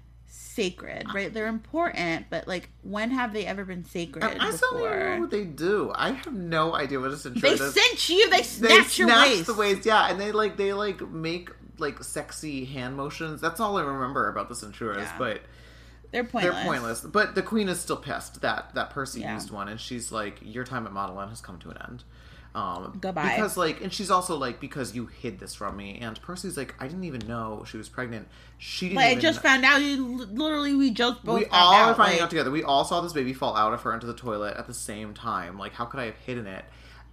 [0.62, 1.12] sacred, ah.
[1.13, 1.34] right?
[1.34, 5.32] They're important, but like when have they ever been sacred I still don't know what
[5.32, 5.91] they do.
[5.95, 7.74] I have no idea what a centurion They does.
[7.74, 9.45] cinch you, they they snatch your snatch waist.
[9.48, 13.39] the waist, yeah, and they like they like make like sexy hand motions.
[13.41, 15.15] That's all I remember about the Centuras, Yeah.
[15.17, 15.41] but
[16.12, 16.54] They're pointless.
[16.56, 17.02] they're pointless.
[17.02, 19.36] But the queen is still pissed that that Percy Yeah.
[19.36, 22.04] used one, and she's like, "Your time at Model N has come to an end."
[22.55, 23.35] Um, Goodbye.
[23.35, 26.73] Because like, and she's also like, because you hid this from me, and Percy's like,
[26.79, 28.27] I didn't even know she was pregnant.
[28.57, 28.97] She didn't.
[28.97, 29.81] Like, I just found out.
[29.81, 31.89] You literally, we just both we all out.
[31.89, 32.51] are finding like- out together.
[32.51, 35.13] We all saw this baby fall out of her into the toilet at the same
[35.13, 35.57] time.
[35.57, 36.65] Like, how could I have hidden it?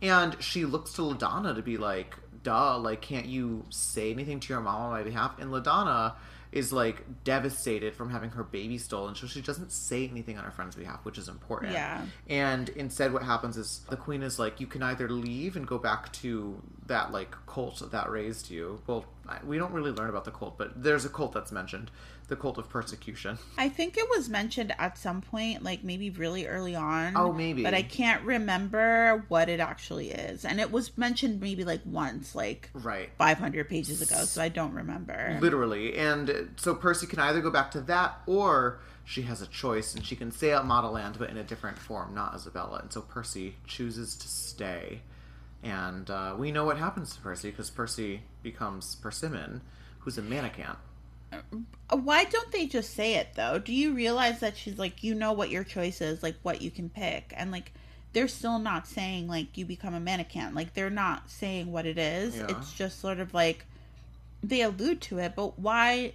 [0.03, 4.53] And she looks to LaDonna to be like, duh, like, can't you say anything to
[4.53, 5.38] your mom on my behalf?
[5.38, 6.14] And LaDonna
[6.57, 10.51] is like devastated from having her baby stolen, so she doesn't say anything on her
[10.51, 11.73] friend's behalf, which is important.
[11.73, 12.01] Yeah.
[12.29, 15.77] And instead, what happens is the queen is like, you can either leave and go
[15.77, 18.81] back to that like cult that raised you.
[18.87, 19.05] Well,
[19.45, 21.90] we don't really learn about the cult, but there's a cult that's mentioned,
[22.29, 23.39] the cult of persecution.
[23.57, 27.17] I think it was mentioned at some point, like maybe really early on.
[27.17, 27.62] Oh, maybe.
[27.62, 30.45] But I can't remember what it actually is.
[30.45, 33.11] And it was mentioned maybe like once, like Right.
[33.19, 35.39] 500 pages ago, so I don't remember.
[35.41, 35.97] Literally.
[35.97, 40.05] And so Percy can either go back to that or she has a choice and
[40.05, 42.81] she can stay at Model Land but in a different form, not Isabella.
[42.81, 45.03] And so Percy chooses to stay.
[45.62, 49.61] And uh, we know what happens to Percy because Percy becomes Persimmon,
[50.01, 50.77] who's a mannequin.
[51.90, 53.59] Why don't they just say it though?
[53.59, 56.70] Do you realize that she's like, you know what your choice is, like what you
[56.70, 57.33] can pick?
[57.37, 57.72] And like,
[58.12, 60.55] they're still not saying like you become a mannequin.
[60.55, 62.37] Like, they're not saying what it is.
[62.37, 62.46] Yeah.
[62.49, 63.64] It's just sort of like
[64.42, 66.12] they allude to it, but why?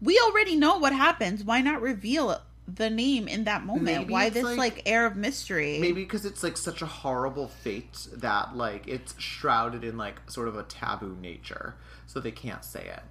[0.00, 1.44] We already know what happens.
[1.44, 3.84] Why not reveal the name in that moment?
[3.84, 5.78] Maybe why this like- like, air of mystery?
[5.78, 10.48] Maybe because it's like such a horrible fate that like it's shrouded in like sort
[10.48, 11.74] of a taboo nature,
[12.06, 13.02] so they can't say it.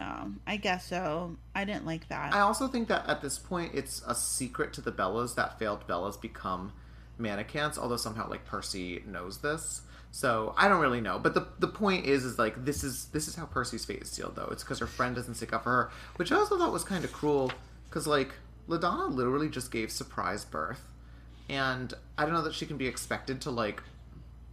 [0.00, 1.36] Um, I guess so.
[1.54, 2.32] I didn't like that.
[2.32, 5.86] I also think that at this point, it's a secret to the Bellas that failed
[5.86, 6.72] Bellas become
[7.18, 7.78] mannequins.
[7.78, 11.18] Although somehow, like Percy knows this, so I don't really know.
[11.18, 14.10] But the the point is, is like this is this is how Percy's fate is
[14.10, 14.36] sealed.
[14.36, 16.84] Though it's because her friend doesn't stick up for her, which I also thought was
[16.84, 17.52] kind of cruel.
[17.88, 18.32] Because like
[18.68, 20.82] Ladonna literally just gave surprise birth,
[21.48, 23.82] and I don't know that she can be expected to like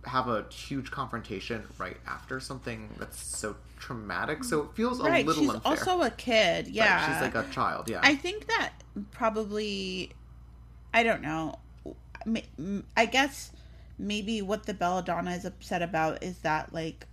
[0.06, 4.44] have a huge confrontation right after something that's so traumatic.
[4.44, 5.26] So it feels a right.
[5.26, 5.72] little She's unfair.
[5.72, 6.66] also a kid.
[6.66, 7.14] Right, Yeah.
[7.14, 7.90] she's like a child.
[7.90, 8.72] Yeah, I think that
[9.12, 10.12] probably,
[10.94, 11.60] I don't know.
[12.98, 13.52] I guess
[13.98, 17.06] maybe what the belladonna is upset about is that like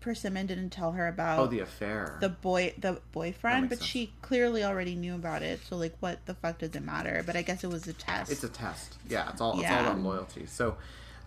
[0.00, 2.18] persimmon didn't tell her about Oh, the affair.
[2.20, 3.88] the boy the boyfriend but sense.
[3.88, 7.36] she clearly already knew about it so like what the fuck does it matter but
[7.36, 8.96] i guess it was a test It's a test.
[9.08, 10.46] Yeah, it's all it's all about loyalty.
[10.46, 10.76] So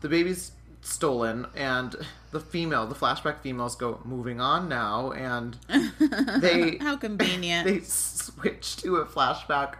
[0.02, 0.52] the baby's
[0.86, 1.96] stolen and
[2.32, 5.58] the female, the flashback females go moving on now and
[6.42, 9.76] they how convenient they switch to a flashback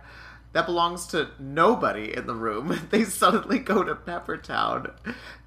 [0.54, 2.80] that belongs to nobody in the room.
[2.90, 4.92] They suddenly go to Peppertown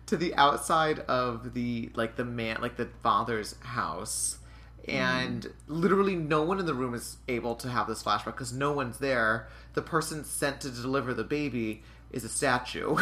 [0.07, 4.38] to the outside of the like the man like the father's house.
[4.87, 8.73] And literally no one in the room is able to have this flashback because no
[8.73, 9.49] one's there.
[9.75, 12.97] The person sent to deliver the baby is a statue.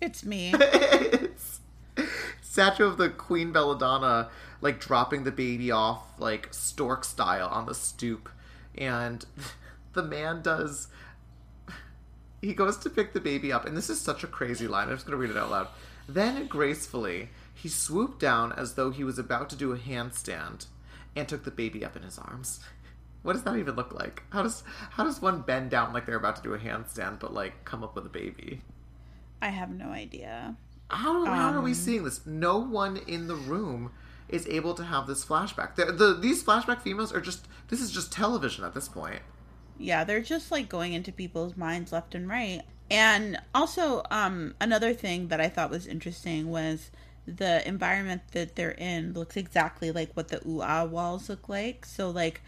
[0.00, 1.60] It's me it's
[2.42, 4.30] statue of the Queen Belladonna,
[4.60, 8.28] like dropping the baby off like stork style on the stoop,
[8.76, 9.24] and
[9.92, 10.88] the man does.
[12.40, 14.88] He goes to pick the baby up, and this is such a crazy line.
[14.88, 15.68] I'm just gonna read it out loud.
[16.08, 20.66] Then gracefully, he swooped down as though he was about to do a handstand,
[21.16, 22.60] and took the baby up in his arms.
[23.22, 24.22] What does that even look like?
[24.30, 27.34] How does how does one bend down like they're about to do a handstand, but
[27.34, 28.62] like come up with a baby?
[29.42, 30.56] I have no idea
[30.90, 32.26] How, how are we Um, seeing this?
[32.26, 33.92] No one in the room
[34.28, 35.74] is able to have this flashback.
[35.76, 39.20] The, the these flashback females are just this is just television at this point.
[39.78, 44.92] yeah they're just like going into people's minds left and right and also um another
[44.94, 46.90] thing that i thought was interesting was
[47.26, 52.08] the environment that they're in looks exactly like what the ooh-ah walls look like so
[52.10, 52.40] like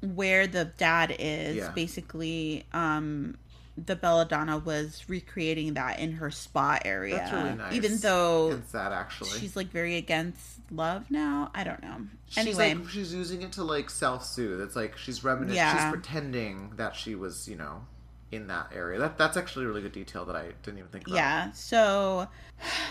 [0.00, 1.70] where the dad is Yeah.
[1.74, 3.36] basically um
[3.76, 7.72] the belladonna was recreating that in her spa area That's really nice.
[7.74, 9.30] even though it's sad actually.
[9.40, 11.96] she's like very against love now i don't know
[12.28, 14.60] She's anyway like she's using it to like self soothe.
[14.60, 15.56] It's like she's reminiscing.
[15.56, 15.84] Yeah.
[15.86, 17.82] She's pretending that she was you know
[18.32, 18.98] in that area.
[18.98, 21.16] That that's actually a really good detail that I didn't even think about.
[21.16, 22.26] yeah so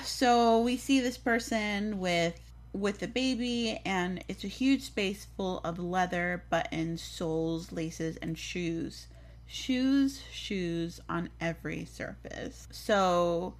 [0.04, 2.40] so we see this person with
[2.72, 8.38] with the baby and it's a huge space full of leather buttons soles laces and
[8.38, 9.08] shoes
[9.46, 12.68] shoes shoes on every surface.
[12.72, 13.56] So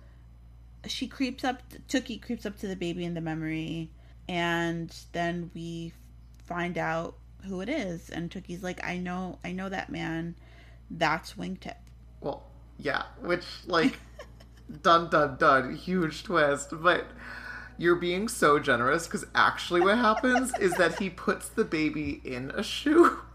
[0.86, 3.90] she creeps up tookie creeps up to the baby in the memory
[4.28, 5.94] and then we
[6.46, 7.16] find out
[7.48, 8.10] who it is.
[8.10, 10.36] And tookie's like i know i know that man.
[10.92, 11.76] That's wingtip.
[12.22, 12.44] Well,
[12.78, 14.00] yeah, which like
[14.82, 17.08] dun dun dun, huge twist, but
[17.78, 22.52] you're being so generous because actually what happens is that he puts the baby in
[22.52, 23.20] a shoe.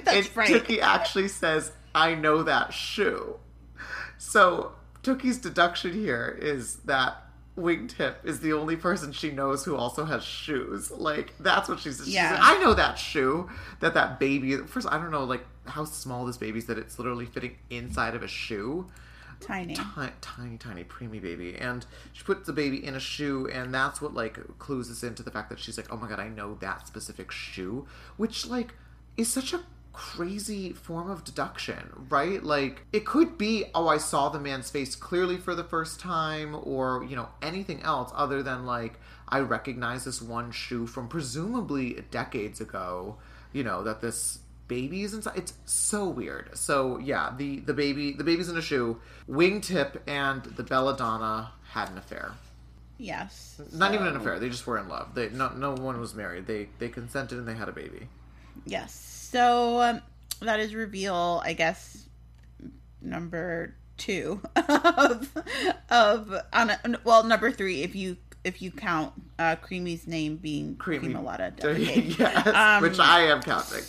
[0.04, 0.48] That's and right.
[0.50, 3.38] Tookie actually says, I know that shoe.
[4.18, 7.16] So Tookie's deduction here is that
[7.56, 10.90] Wingtip is the only person she knows who also has shoes.
[10.90, 11.98] Like that's what she's.
[11.98, 12.32] she's Yeah.
[12.32, 13.48] like, I know that shoe
[13.80, 14.56] that that baby.
[14.58, 18.14] First, I don't know like how small this baby is that it's literally fitting inside
[18.14, 18.86] of a shoe.
[19.40, 23.72] tiny Tiny, tiny, tiny, preemie baby, and she puts the baby in a shoe, and
[23.74, 26.28] that's what like clues us into the fact that she's like, oh my god, I
[26.28, 27.86] know that specific shoe,
[28.16, 28.74] which like
[29.16, 29.60] is such a
[30.00, 32.42] crazy form of deduction, right?
[32.42, 36.56] Like it could be, oh, I saw the man's face clearly for the first time,
[36.62, 42.02] or you know anything else other than like I recognize this one shoe from presumably
[42.10, 43.18] decades ago.
[43.52, 45.36] You know that this baby is inside.
[45.36, 46.56] It's so weird.
[46.56, 48.98] So yeah, the the baby the baby's in a shoe.
[49.28, 52.32] Wingtip and the belladonna had an affair.
[52.96, 53.60] Yes.
[53.70, 54.38] Not even an affair.
[54.38, 55.14] They just were in love.
[55.14, 56.46] They no no one was married.
[56.46, 58.08] They they consented and they had a baby.
[58.70, 58.94] Yes.
[59.32, 60.00] So um,
[60.40, 62.06] that is reveal, I guess,
[63.02, 65.30] number two of
[65.90, 70.76] of on a, well number three if you if you count uh, Creamy's name being
[70.76, 71.08] Creamy.
[71.08, 71.52] Creamolata
[72.18, 73.82] yes, Um, which I am counting.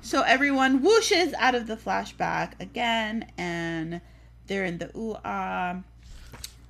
[0.00, 4.00] So everyone whooshes out of the flashback again, and
[4.46, 5.80] they're in the ooh ah,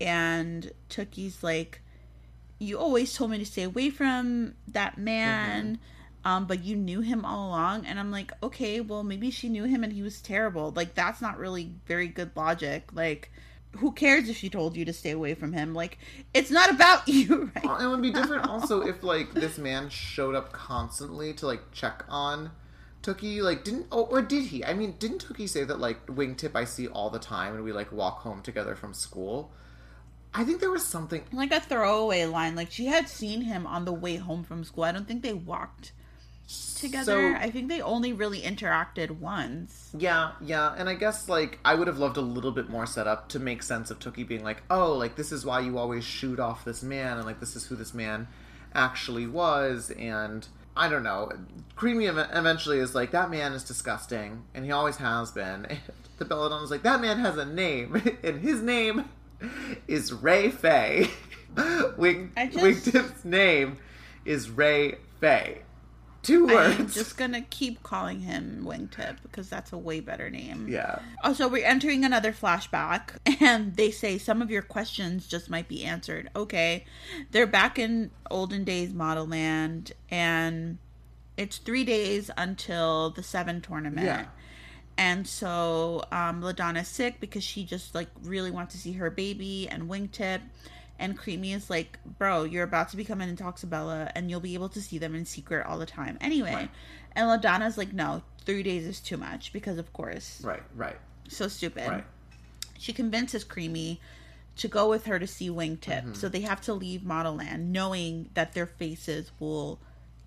[0.01, 1.81] and Tookie's like,
[2.59, 5.79] "You always told me to stay away from that man."
[6.25, 9.65] Um, but you knew him all along, and I'm like, okay, well, maybe she knew
[9.65, 10.73] him and he was terrible.
[10.75, 12.89] Like, that's not really very good logic.
[12.95, 13.31] Like,
[13.73, 15.75] who cares if she told you to stay away from him?
[15.75, 15.99] Like,
[16.33, 17.83] it's not about you, right?
[17.83, 22.05] It would be different also if like this man showed up constantly to like check
[22.09, 22.51] on
[23.03, 23.43] Tookie.
[23.43, 24.65] Like didn't oh, or did he?
[24.65, 27.73] I mean, didn't Tookie say that like wingtip I see all the time and we
[27.73, 29.53] like walk home together from school?
[30.33, 32.55] I think there was something like a throwaway line.
[32.55, 34.85] Like she had seen him on the way home from school.
[34.85, 35.93] I don't think they walked
[36.49, 37.05] together.
[37.05, 39.91] So- I think they only really interacted once.
[39.97, 43.29] Yeah, yeah, and I guess like I would have loved a little bit more setup
[43.31, 46.39] to make sense of Tookie being like, oh, like this is why you always shoot
[46.41, 48.29] off this man, and like this is who this man
[48.75, 51.31] actually was, and I don't know.
[51.77, 55.67] Creamy eventually is like that man is disgusting, and he always has been.
[56.17, 59.09] And the Belladonna's like that man has a name, and his name
[59.89, 61.11] is Ray Faye.
[61.97, 63.79] Wing, just- Wingtip's name
[64.25, 65.63] is Ray Faye.
[66.25, 66.81] Two words.
[66.81, 70.67] I'm just gonna keep calling him Wingtip because that's a way better name.
[70.69, 70.99] Yeah.
[71.23, 73.11] Also, we're entering another flashback,
[73.41, 76.31] and they say some of your questions just might be answered.
[76.35, 76.85] Okay,
[77.31, 80.79] they're back in olden days model land, and
[81.37, 84.07] it's three days until the seven tournament.
[84.07, 84.27] Yeah.
[84.97, 89.69] And so, um, Ladonna's sick because she just like really wants to see her baby
[89.69, 90.41] and Wingtip.
[90.99, 94.69] And Creamy is like, bro, you're about to become an Intoxibella and you'll be able
[94.71, 96.19] to see them in secret all the time.
[96.21, 96.55] Anyway.
[96.55, 96.71] Right.
[97.17, 100.97] And Ladonna's like, no, three days is too much because, of course, Right, right,
[101.29, 101.89] so stupid.
[101.89, 102.05] right.
[102.79, 104.01] She convinces Creamy
[104.57, 105.79] to go with her to see Wingtip.
[106.03, 106.15] Mm-hmm.
[106.15, 109.79] So they have to leave Model Land knowing that their faces will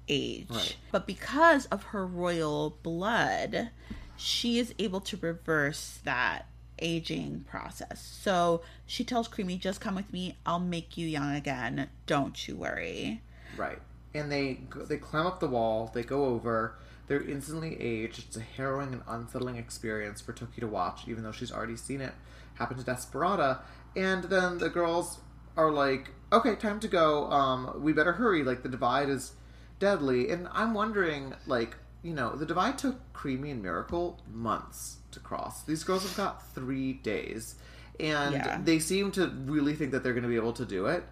[0.08, 0.48] age.
[0.50, 0.76] Right.
[0.92, 3.70] But because of her royal blood,
[4.16, 6.48] she is able to reverse that
[6.80, 8.02] aging process.
[8.02, 10.36] So she tells Creamy, just come with me.
[10.46, 11.90] I'll make you young again.
[12.06, 13.22] Don't you worry.
[13.56, 13.80] Right.
[14.14, 15.92] And they they climb up the wall.
[15.94, 16.76] They go over.
[17.08, 18.20] They're instantly aged.
[18.28, 22.02] It's a harrowing and unsettling experience for Tookie to watch, even though she's already seen
[22.02, 22.14] it
[22.56, 23.60] happen to Desperada.
[23.96, 25.20] And then the girls
[25.56, 27.32] are like, "Okay, time to go.
[27.32, 28.44] Um, we better hurry.
[28.44, 29.34] Like the divide is
[29.80, 31.78] deadly." And I'm wondering, like,
[32.08, 35.64] you know, the divide took Creamy and Miracle months to cross.
[35.64, 37.56] These girls have got three days,
[38.00, 38.62] and Yeah.
[38.64, 41.04] they seem to really think that they're going to be able to do it.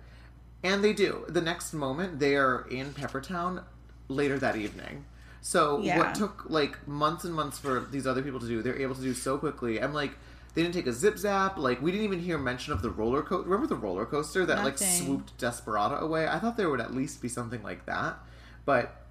[0.63, 1.25] And they do.
[1.27, 3.63] The next moment, they are in Peppertown
[4.07, 5.03] later that evening.
[5.41, 5.97] So Yeah.
[5.97, 9.01] what took like months and months for these other people to do, they're able to
[9.01, 9.81] do so quickly.
[9.81, 10.17] I'm like,
[10.53, 11.57] they didn't take a zip zap.
[11.57, 13.43] Like we didn't even hear mention of the roller coaster.
[13.49, 16.25] Remember the roller coaster that like swooped Desperata away?
[16.25, 18.17] I thought there would at least be something like that,
[18.63, 19.04] but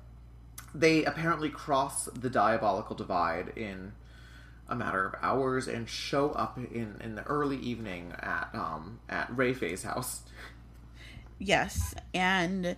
[0.75, 3.93] they apparently cross the diabolical divide in
[4.69, 9.35] a matter of hours and show up in in the early evening at um at
[9.37, 10.23] Ray Faye's house.
[11.39, 12.77] Yes, and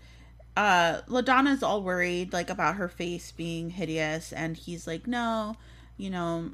[0.56, 5.56] uh Ladonna's all worried like about her face being hideous and he's like, "No,
[5.96, 6.50] you know,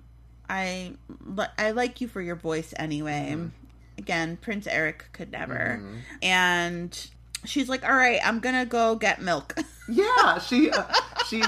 [0.48, 0.92] I
[1.58, 3.36] I like you for your voice anyway."
[3.98, 5.80] Again, Prince Eric could never.
[6.22, 7.10] And
[7.44, 9.54] she's like, "All right, I'm to go get milk."
[9.88, 10.84] Yeah, she uh,
[11.26, 11.40] she.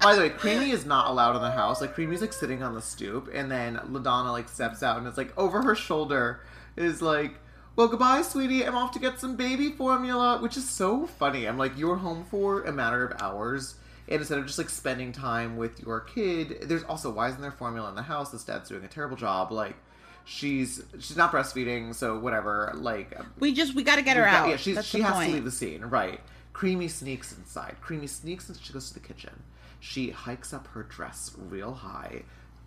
[0.00, 1.80] By the way, Creamy is not allowed in the house.
[1.80, 5.18] Like Creamy's like sitting on the stoop, and then Ladonna like steps out, and it's
[5.18, 6.40] like over her shoulder
[6.76, 7.34] is like,
[7.74, 8.64] "Well, goodbye, sweetie.
[8.64, 11.46] I'm off to get some baby formula," which is so funny.
[11.46, 13.74] I'm like, you're home for a matter of hours.
[14.08, 17.50] And instead of just like spending time with your kid, there's also why isn't there
[17.50, 18.30] formula in the house?
[18.30, 19.50] This dad's doing a terrible job.
[19.52, 19.76] Like,
[20.24, 22.72] she's she's not breastfeeding, so whatever.
[22.74, 24.48] Like, um, we just we got to get her got- out.
[24.50, 25.28] Yeah, she's, That's she has point.
[25.28, 26.20] to leave the scene, right?
[26.52, 27.76] Creamy sneaks inside.
[27.80, 29.42] Creamy sneaks and she goes to the kitchen.
[29.80, 32.24] She hikes up her dress real high,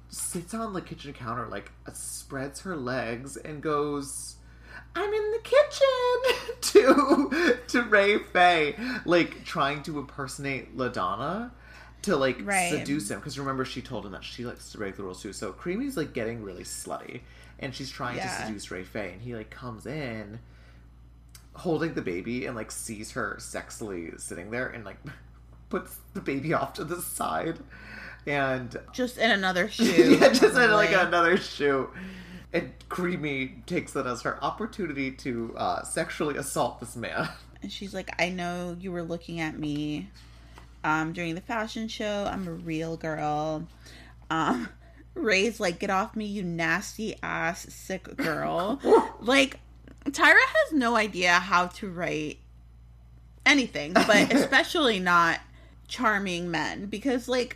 [0.09, 4.37] sits on the kitchen counter, like spreads her legs, and goes,
[4.95, 8.75] "I'm in the kitchen" to to Ray Faye,
[9.05, 11.51] like trying to impersonate Ladonna
[12.03, 12.71] to like Right.
[12.71, 13.19] seduce him.
[13.19, 15.33] Because remember, she told him that she likes to break the rules too.
[15.33, 17.21] So Creamy's like getting really slutty,
[17.63, 18.27] and she's trying Yeah.
[18.37, 20.39] to seduce Ray Faye, and he like comes in
[21.55, 24.97] holding the baby and like sees her sexily sitting there and like
[25.69, 27.59] puts the baby off to the side
[28.25, 30.17] and Just in another shoe.
[30.19, 31.89] yeah, just in like another shoe.
[32.53, 37.29] And Creamy takes that as her opportunity to uh, sexually assault this man.
[37.63, 40.09] And she's like, I know you were looking at me
[40.83, 42.27] um, during the fashion show.
[42.29, 43.65] I'm a real girl.
[44.29, 44.67] Um,
[45.15, 48.79] Ray's like, get off me, you nasty ass sick girl.
[49.21, 49.59] like,
[50.05, 52.39] Tyra has no idea how to write
[53.45, 55.39] anything, but especially not
[55.87, 56.87] charming men.
[56.87, 57.55] Because, like,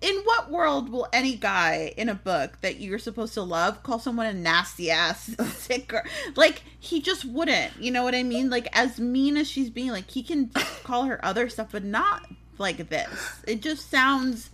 [0.00, 3.98] in what world will any guy in a book that you're supposed to love call
[3.98, 6.02] someone a nasty ass sick girl?
[6.34, 7.72] Like he just wouldn't.
[7.80, 8.50] You know what I mean?
[8.50, 10.50] Like as mean as she's being, like he can
[10.84, 12.28] call her other stuff, but not
[12.58, 13.40] like this.
[13.46, 14.50] It just sounds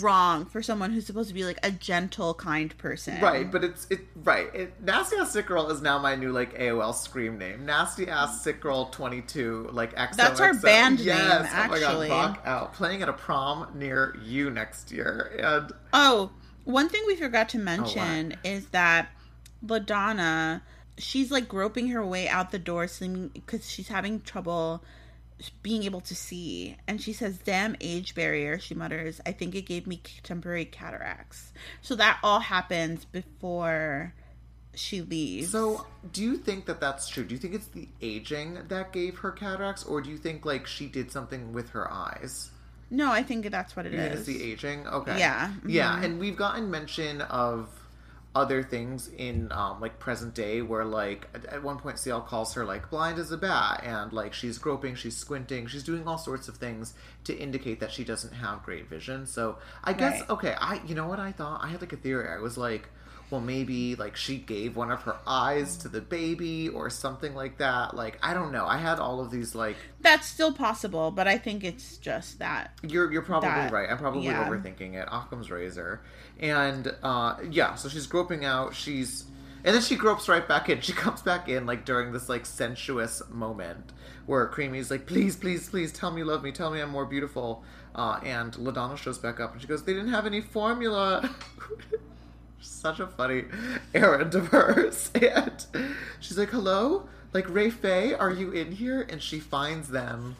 [0.00, 3.20] wrong for someone who's supposed to be like a gentle, kind person.
[3.20, 4.52] Right, but it's it right.
[4.54, 7.66] It, Nasty ass sick girl is now my new like AOL scream name.
[7.66, 10.16] Nasty ass sick girl twenty two like XOXO.
[10.16, 12.08] That's our band name, yes, Oh my actually.
[12.08, 16.30] god, out playing at a prom near you next year, and Oh,
[16.64, 19.08] one thing we forgot to mention is that
[19.64, 20.62] LaDonna,
[20.98, 24.82] she's like groping her way out the door, sleeping because she's having trouble
[25.50, 26.76] being able to see.
[26.86, 29.20] And she says, "Damn age barrier," she mutters.
[29.26, 34.14] "I think it gave me temporary cataracts." So that all happens before
[34.74, 35.50] she leaves.
[35.50, 37.24] So, do you think that that's true?
[37.24, 40.66] Do you think it's the aging that gave her cataracts, or do you think like
[40.66, 42.50] she did something with her eyes?
[42.94, 44.18] no, I think that's what it You is.
[44.18, 44.86] it's the aging?
[44.86, 45.18] Okay.
[45.18, 45.50] Yeah.
[45.66, 46.04] Yeah, Mhm.
[46.04, 47.70] and we've gotten mention of
[48.34, 52.64] other things in um, like present day where like at, one point CL calls her
[52.64, 56.48] like blind as a bat and like she's groping, she's squinting, she's doing all sorts
[56.48, 59.26] of things to indicate that she doesn't have great vision.
[59.26, 60.30] So I guess Right.
[60.30, 61.62] okay, I you know what I thought?
[61.62, 62.28] I had like a theory.
[62.28, 62.88] I was like,
[63.32, 67.58] well maybe like she gave one of her eyes to the baby or something like
[67.58, 67.96] that.
[67.96, 68.66] Like I don't know.
[68.66, 72.72] I had all of these like That's still possible, but I think it's just that.
[72.82, 73.88] you're you're probably That- right.
[73.90, 74.46] I'm probably yeah.
[74.48, 75.08] overthinking it.
[75.10, 76.02] Occam's razor,
[76.38, 77.74] and uh, yeah.
[77.74, 78.74] So she's groping out.
[78.74, 79.24] She's
[79.64, 80.80] and then she gropes right back in.
[80.82, 83.92] She comes back in like during this like sensuous moment
[84.26, 86.52] where Creamy's like, "Please, please, please, tell me you love me.
[86.52, 87.64] Tell me I'm more beautiful."
[87.94, 91.28] Uh, and Ladonna shows back up and she goes, "They didn't have any formula."
[92.62, 93.44] Such a funny
[93.94, 95.66] errand of hers, and
[96.20, 100.36] she's like, "Hello, like Ray Faye, are you in here?" And she finds them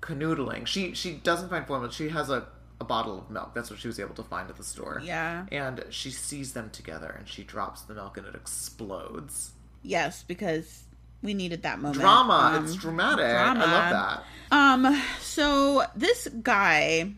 [0.00, 0.66] canoodling.
[0.66, 1.92] She she doesn't find formula.
[1.92, 2.46] She has a,
[2.80, 3.54] a bottle of milk.
[3.54, 5.00] That's what she was able to find at the store.
[5.04, 5.46] Yeah.
[5.52, 9.52] And she sees them together and she drops the milk and it explodes.
[9.82, 10.84] Yes, because
[11.22, 12.00] we needed that moment.
[12.00, 12.54] Drama.
[12.56, 13.26] Um, it's dramatic.
[13.30, 13.60] drama.
[13.64, 14.56] I love that.
[14.56, 17.12] Um, so this guy,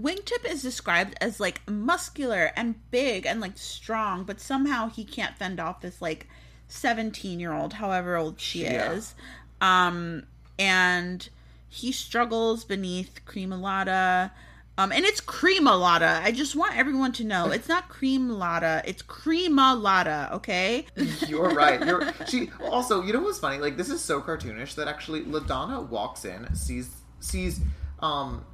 [0.00, 5.36] Wingtip is described as like muscular and big and like strong, but somehow he can't
[5.36, 6.26] fend off this like
[6.68, 8.92] 17 year old, however old she Yeah.
[8.92, 9.14] is.
[9.60, 10.24] Um,
[10.58, 11.28] and
[11.68, 14.30] he struggles beneath Creamolata.
[14.76, 16.22] Um, and it's Creamolata.
[16.22, 20.86] I just want everyone to know it's not Creamolata, it's Creamolata, okay?
[21.26, 21.84] You're right.
[21.84, 23.58] You're she also, you know what's funny?
[23.58, 27.60] Like this is so cartoonish that actually LaDonna walks in, sees sees
[28.00, 28.44] um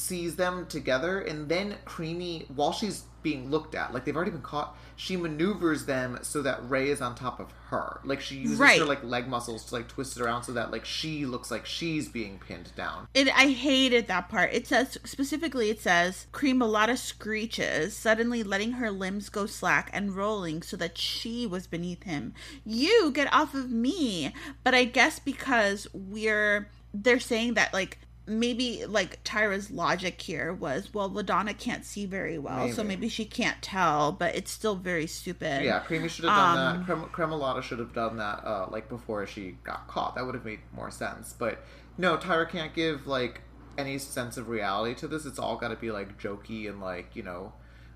[0.00, 4.40] sees them together and then Creamy while she's being looked at, like they've already been
[4.40, 8.00] caught, she maneuvers them so that Ray is on top of her.
[8.02, 8.78] Like she uses Right.
[8.78, 11.66] her like leg muscles to like twist it around so that like she looks like
[11.66, 13.08] she's being pinned down.
[13.12, 14.54] It, I hated that part.
[14.54, 20.62] It says specifically, it says Creamolata screeches, suddenly letting her limbs go slack and rolling
[20.62, 22.32] so that she was beneath him.
[22.64, 24.32] You get off of me.
[24.64, 30.92] But I guess because we're, they're saying that like maybe like Tyra's logic here was,
[30.94, 32.88] well, Ladonna can't see very well, so Maybe.
[32.88, 35.64] maybe she can't tell, but it's still very stupid.
[35.64, 36.86] Yeah, Creamy should have done Um, that.
[36.86, 40.14] Crem- Creamolata should have done that uh, like before she got caught.
[40.14, 41.34] That would have made more sense.
[41.36, 41.64] But
[41.98, 43.40] no, Tyra can't give like
[43.78, 45.26] any sense of reality to this.
[45.26, 47.52] It's all got to be like jokey and like you know,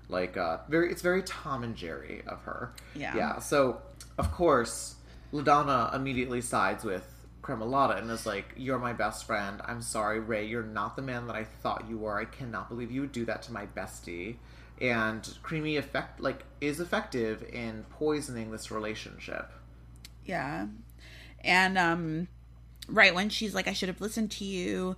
[0.09, 0.91] like uh, very.
[0.91, 2.73] It's very Tom and Jerry of her.
[2.93, 3.15] Yeah.
[3.15, 3.39] Yeah.
[3.39, 3.81] So
[4.17, 4.95] of course,
[5.31, 7.09] Ladonna immediately sides with
[7.45, 9.61] Creamolata and is like, "You're my best friend.
[9.65, 10.45] I'm sorry, Ray.
[10.47, 12.17] You're not the man that I thought you were.
[12.17, 14.37] I cannot believe you would do that to my bestie."
[14.81, 19.51] And Creamy effect like is effective in poisoning this relationship.
[20.25, 20.67] Yeah.
[21.43, 22.27] And um
[22.87, 24.95] right when she's like I should have listened to you,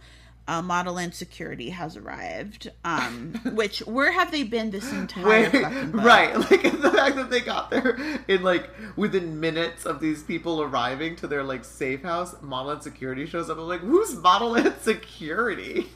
[0.48, 2.72] uh, Model Land Security has arrived.
[2.86, 5.64] Um which where have they been this entire book?
[6.04, 6.38] right?
[6.38, 11.16] Like the fact that they got there in like within minutes of these people arriving
[11.18, 13.58] to their like safe house, Model Land Security shows up.
[13.58, 15.88] I'm like, who's Model Land Security?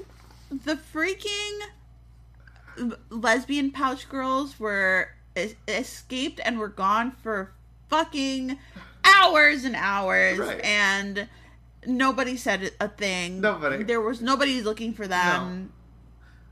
[0.52, 1.60] The freaking
[3.10, 7.54] lesbian pouch girls were es- escaped and were gone for
[7.90, 8.58] fucking
[9.04, 10.62] hours and hours Right.
[10.64, 11.28] and
[11.86, 13.42] nobody said a thing.
[13.42, 13.84] Nobody.
[13.84, 15.74] There was nobody looking for them.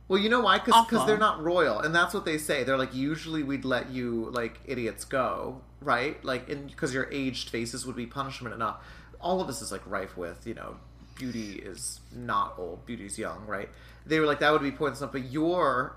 [0.08, 0.58] Well, you know why?
[0.58, 2.64] Because they're not royal, and that's what they say.
[2.64, 6.24] They're like, usually we'd let you like idiots go, right?
[6.26, 8.84] Like, because your aged faces would be punishment enough.
[9.22, 10.78] All of this is like rife with, you know,
[11.16, 13.70] beauty is not old, beauty's young, right?
[14.06, 15.96] They were like, that would be pointless enough, but you're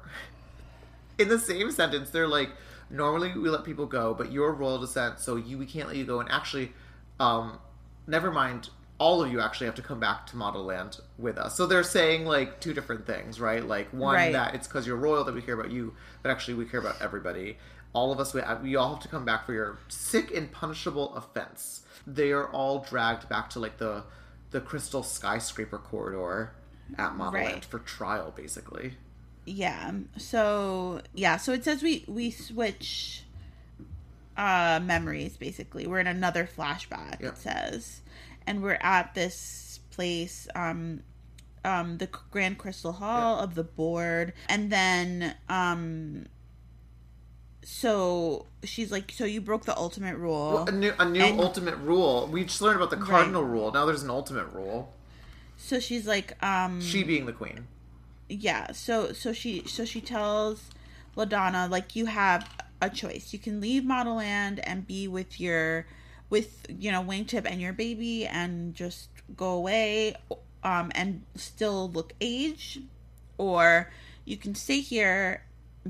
[1.18, 2.10] in the same sentence.
[2.10, 2.50] They're like,
[2.90, 6.04] normally we let people go, but you're royal descent, so you we can't let you
[6.04, 6.20] go.
[6.20, 6.72] And actually,
[7.18, 7.58] um,
[8.06, 8.68] never mind.
[9.02, 11.56] All of you actually have to come back to Model Land with us.
[11.56, 13.64] So they're saying like two different things, right?
[13.66, 14.32] Like one Right.
[14.32, 17.02] that it's because you're royal that we care about you, but actually we care about
[17.02, 17.56] everybody.
[17.94, 21.14] All of us, we, we all have to come back for your sick and punishable
[21.16, 21.82] offense.
[22.06, 24.04] They are all dragged back to like the
[24.52, 26.52] the crystal skyscraper corridor
[26.98, 27.50] at Model Right.
[27.52, 28.94] Land for trial, basically.
[29.46, 33.24] yeah so yeah so it says we we switch
[34.36, 37.32] uh memories basically we're in another flashback Yep.
[37.32, 38.01] it says
[38.46, 41.00] and we're at this place um
[41.64, 46.24] um the grand crystal hall of the board and then um
[47.64, 51.40] so she's like so you broke the ultimate rule Well, a new, a new And-
[51.40, 52.26] ultimate rule.
[52.30, 53.70] We just learned about the cardinal rule.
[53.72, 54.92] Now there's an ultimate rule.
[55.56, 57.68] so she's like um She being the queen.
[58.28, 60.70] yeah so so she so she tells
[61.16, 62.48] ladonna like you have
[62.80, 65.86] a choice you can leave model land and be with your
[66.32, 70.14] with you know wingtip and your baby and just go away
[70.64, 72.80] um and still look age
[73.36, 73.90] or
[74.24, 75.44] you can stay here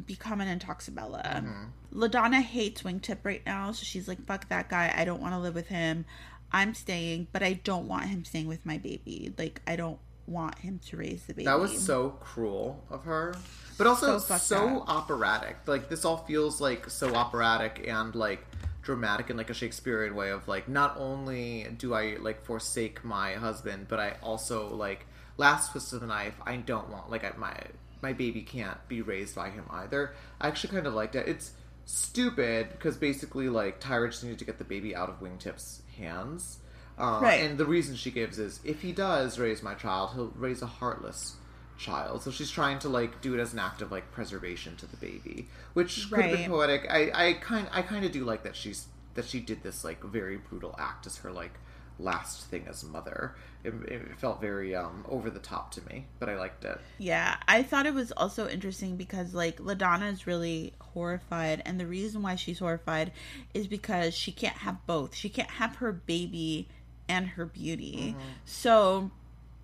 [0.06, 1.22] become an Intoxibella.
[1.22, 2.02] Mm-hmm.
[2.02, 4.90] LaDonna hates Wingtip right now, so she's like, fuck that guy.
[4.96, 6.06] I don't want to live with him.
[6.50, 9.34] I'm staying, but I don't want him staying with my baby.
[9.36, 11.44] Like, I don't want him to raise the baby.
[11.44, 13.34] That was so cruel of her.
[13.78, 15.56] But also So so, operatic.
[15.66, 18.44] Like this all feels like so operatic and like
[18.82, 23.34] dramatic in like a Shakespearean way of like not only do I like forsake my
[23.34, 25.06] husband, but I also like
[25.36, 27.56] last twist of the knife, I don't want like I, my
[28.02, 30.14] my baby can't be raised by him either.
[30.40, 31.28] I actually kind of liked it.
[31.28, 31.52] It's
[31.84, 36.58] stupid because basically like Tyra just needed to get the baby out of Wingtip's hands.
[36.98, 37.42] Uh, Right.
[37.44, 40.66] And the reason she gives is if he does raise my child, he'll raise a
[40.66, 41.36] heartless
[41.82, 42.22] child.
[42.22, 44.96] So she's trying to like do it as an act of like preservation to the
[44.96, 46.86] baby, which could have been poetic.
[46.88, 50.02] I I kind I kind of do like that she's that she did this like
[50.02, 51.52] very brutal act as her like
[51.98, 53.34] last thing as mother.
[53.64, 56.80] It, it felt very um over the top to me, but I liked it.
[56.98, 61.86] Yeah, I thought it was also interesting because like LaDonna is really horrified, and the
[61.86, 63.12] reason why she's horrified
[63.54, 65.14] is because she can't have both.
[65.14, 66.68] She can't have her baby
[67.08, 68.16] and her beauty.
[68.44, 69.10] So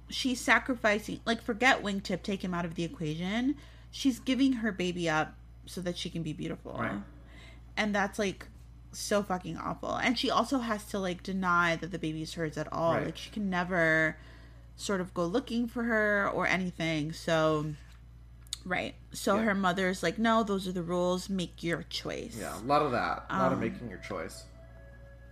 [0.09, 1.21] she's sacrificing.
[1.25, 3.57] Like, forget Wingtip, take him out of the equation.
[3.91, 5.35] She's giving her baby up
[5.67, 7.01] so that she can be beautiful, Right.
[7.77, 8.47] and that's like
[8.93, 9.95] so fucking awful.
[9.97, 12.95] And she also has to like deny that the baby's hers at all.
[12.95, 13.07] Right.
[13.07, 14.17] Like, she can never
[14.77, 17.13] sort of go looking for her or anything.
[17.13, 17.75] So,
[18.65, 18.95] right.
[19.13, 19.43] So Yeah.
[19.43, 21.29] her mother's like, no, those are the rules.
[21.29, 22.37] Make your choice.
[22.39, 24.45] Yeah, a lot of that, a lot of um, making your choice.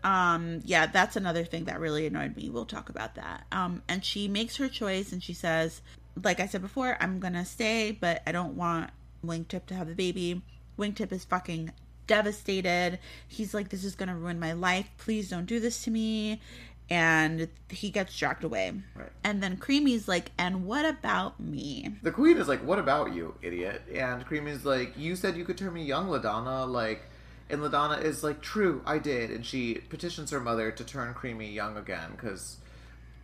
[0.07, 2.49] Um, yeah, that's another thing that really annoyed me.
[2.49, 3.45] We'll talk about that.
[3.51, 5.83] Um, and she makes her choice and she says,
[6.23, 8.91] like I said before, I'm gonna stay, but I don't want
[9.25, 10.43] Wingtip to have the baby.
[10.79, 11.73] Wingtip is fucking
[12.07, 13.01] devastated.
[13.27, 14.89] He's like, this is gonna ruin my life.
[14.97, 16.41] Please don't do this to me.
[16.89, 18.75] And he gets dragged away.
[18.95, 19.11] Right.
[19.25, 21.97] And then Creamy's like, and what about me?
[22.05, 25.59] The queen is like, "What about you, idiot?" And Creamy's like, "You said you could
[25.59, 27.03] turn me young, Ladonna." Like,
[27.49, 31.51] and Ladonna is like, "True, I did." And she petitions her mother to turn Creamy
[31.53, 32.57] young again because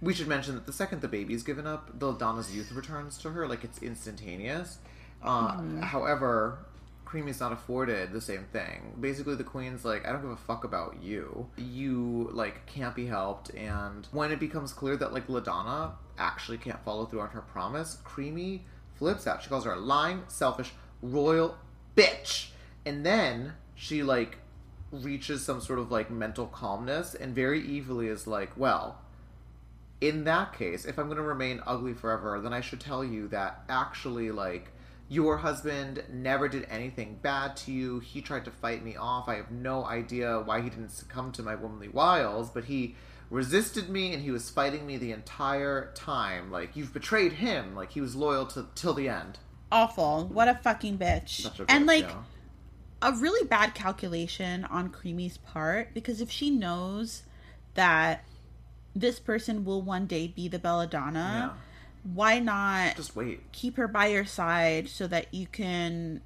[0.01, 3.31] we should mention that the second the baby's given up, the Ladonna's youth returns to
[3.31, 3.47] her.
[3.47, 4.79] Like it's instantaneous.
[5.23, 6.59] Uh, However,
[7.05, 8.97] Creamy's not afforded the same thing.
[8.99, 11.47] Basically, the queen's like, I don't give a fuck about you.
[11.57, 13.51] You like can't be helped.
[13.55, 17.99] And when it becomes clear that like Ladonna actually can't follow through on her promise,
[18.03, 18.64] Creamy
[18.95, 19.43] flips out.
[19.43, 21.57] She calls her a lying, selfish, royal
[21.97, 22.49] bitch.
[22.87, 23.53] And then
[23.83, 24.39] she like
[24.93, 29.01] reaches some sort of like mental calmness and very evilly is like, well,
[30.01, 33.26] in that case, if I'm going to remain ugly forever, then I should tell you
[33.28, 34.68] that actually, like,
[35.09, 37.99] your husband never did anything bad to you.
[37.99, 39.28] He tried to fight me off.
[39.28, 42.95] I have no idea why he didn't succumb to my womanly wiles, but he
[43.30, 46.53] resisted me and he was fighting me the entire time.
[46.53, 47.74] Like, you've betrayed him.
[47.74, 49.41] Like, he was loyal to till the end.
[49.72, 50.28] Awful.
[50.28, 51.47] What a fucking bitch.
[51.59, 52.22] A and like yeah.
[53.03, 57.24] A really bad calculation on Creamy's part because if she knows
[57.74, 58.24] that
[58.94, 62.12] this person will one day be the belladonna, Yeah.
[62.14, 63.40] why not Just wait.
[63.53, 66.20] keep her by your side so that you can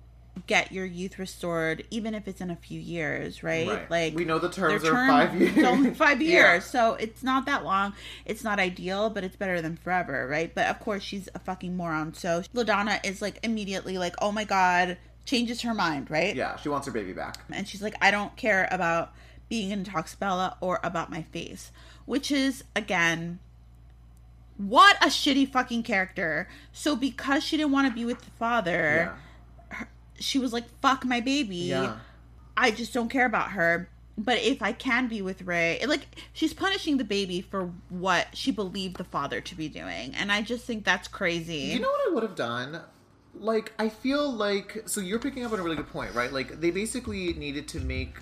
[0.46, 3.66] get your youth restored, even if it's in a few years, right?
[3.68, 3.90] Right.
[3.90, 5.64] Like We know the terms are term five years.
[5.66, 6.30] only five Yeah.
[6.30, 7.94] years, so it's not that long.
[8.26, 10.54] It's not ideal, but it's better than forever, right?
[10.54, 12.12] But of course, she's a fucking moron.
[12.12, 16.34] So Ladonna is like immediately like, "Oh my god," changes her mind, right?
[16.34, 17.36] Yeah, she wants her baby back.
[17.52, 19.12] and she's like, I don't care about
[19.50, 21.70] being Intoxibella or about my face,
[22.06, 23.38] which is again,
[24.56, 26.48] what a shitty fucking character.
[26.72, 29.14] So because she didn't want to be with the father,
[29.70, 29.84] Yeah.
[30.18, 31.96] she was like, "Fuck my baby." Yeah.
[32.56, 33.90] I just don't care about her.
[34.18, 38.50] But if I can be with Ray, like she's punishing the baby for what she
[38.50, 41.56] believed the father to be doing, and I just think that's crazy.
[41.74, 42.80] You know what I would have done?
[43.38, 46.32] Like, I feel like so you're picking up on a really good point, right?
[46.32, 48.16] Like, they basically needed to make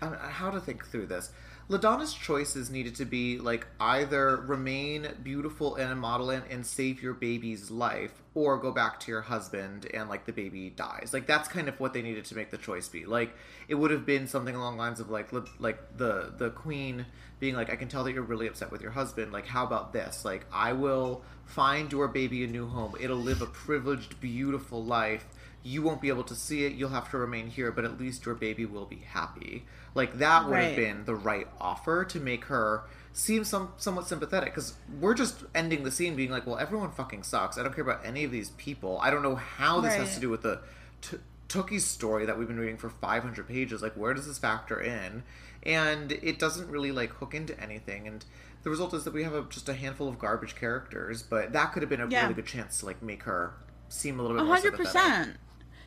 [0.00, 1.30] I don't know how to think through this.
[1.68, 7.14] Ladonna's choices needed to be like either remain beautiful and a model and, save your
[7.14, 11.10] baby's life, or go back to your husband and like the baby dies.
[11.12, 13.06] Like that's kind of what they needed to make the choice be.
[13.06, 13.34] Like
[13.68, 17.06] it would have been something along lines of like like the the queen
[17.40, 19.32] being like, I can tell that you're really upset with your husband.
[19.32, 20.24] Like how about this?
[20.24, 22.94] Like I will find your baby a new home.
[23.00, 25.26] It'll live a privileged, beautiful life
[25.64, 26.74] you won't be able to see it.
[26.74, 29.64] You'll have to remain here, but at least your baby will be happy.
[29.94, 30.64] Like that would right.
[30.64, 32.84] have been the right offer to make her
[33.14, 37.22] seem some somewhat sympathetic because we're just ending the scene being like, well, everyone fucking
[37.22, 37.56] sucks.
[37.56, 38.98] I don't care about any of these people.
[39.00, 40.00] I don't know how this right.
[40.00, 40.60] has to do with the
[41.00, 41.16] t-
[41.48, 43.80] Tookie's story that we've been reading for 500 pages.
[43.80, 45.22] Like, where does this factor in?
[45.62, 48.06] And it doesn't really like hook into anything.
[48.06, 48.22] And
[48.64, 51.22] the result is that we have a, just a handful of garbage characters.
[51.22, 52.22] But that could have been a yeah.
[52.22, 53.54] really good chance to like make her
[53.88, 55.36] seem a little bit 100%.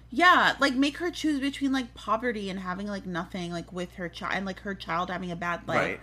[0.09, 4.07] Yeah, like make her choose between like poverty and having like nothing, like with her
[4.09, 5.99] child, and like her child having a bad life, Right.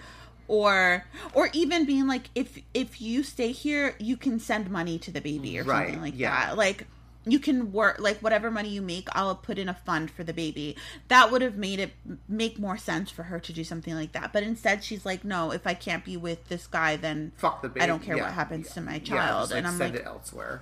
[0.46, 5.10] or or even being like, if if you stay here, you can send money to
[5.10, 6.46] the baby or Right, something like yeah.
[6.48, 6.56] that.
[6.58, 6.86] Like
[7.26, 10.34] you can work like whatever money you make, I'll put in a fund for the
[10.34, 10.76] baby.
[11.08, 11.92] That would have made it
[12.28, 14.34] make more sense for her to do something like that.
[14.34, 17.70] But instead, she's like, no, if I can't be with this guy, then Fuck the
[17.70, 17.80] baby.
[17.80, 18.24] I don't care Yeah.
[18.24, 19.40] what happens to my Yeah, child.
[19.44, 20.60] just, like, and I'm send like, it elsewhere.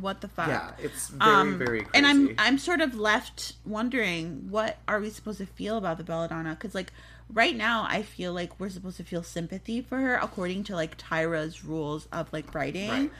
[0.00, 0.48] What the fuck?
[0.48, 1.86] Yeah, it's very very crazy.
[1.86, 5.98] Um, and I'm I'm sort of left wondering what are we supposed to feel about
[5.98, 6.92] the Belladonna because like
[7.32, 10.96] right now I feel like we're supposed to feel sympathy for her according to like
[10.96, 12.90] Tyra's rules of like writing.
[12.90, 13.10] Right.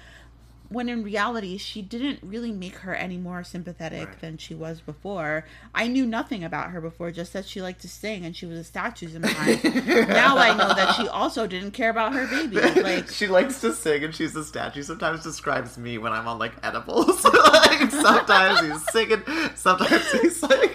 [0.70, 4.20] When in reality, she didn't really make her any more sympathetic Right.
[4.20, 5.46] than she was before.
[5.74, 8.58] I knew nothing about her before, just that she liked to sing and she was
[8.58, 9.64] a statue sometimes.
[10.08, 12.58] now I know that she also didn't care about her baby.
[12.88, 14.82] Like, she likes to sing and she's a statue.
[14.82, 17.24] Sometimes describes me when I'm on like edibles.
[17.24, 19.22] like sometimes he's singing,
[19.54, 20.67] sometimes he's like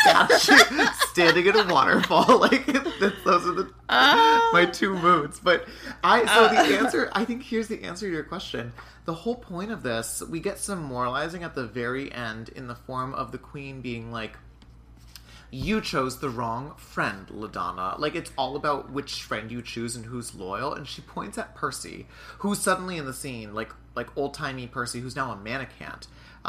[0.00, 2.38] statue standing in a waterfall.
[2.48, 4.50] Like those are the Ah.
[4.52, 5.40] my two moods.
[5.40, 5.66] But
[6.04, 8.72] I so the answer I think here's the answer to your question.
[9.04, 12.74] The whole point of this, we get some moralizing at the very end in the
[12.74, 14.36] form of the queen being like
[15.50, 17.98] you chose the wrong friend, LaDonna.
[17.98, 20.74] Like, it's all about which friend you choose and who's loyal.
[20.74, 22.06] And she points at Percy,
[22.40, 25.92] who's suddenly in the scene, like like old timey Percy, who's now a mannequin,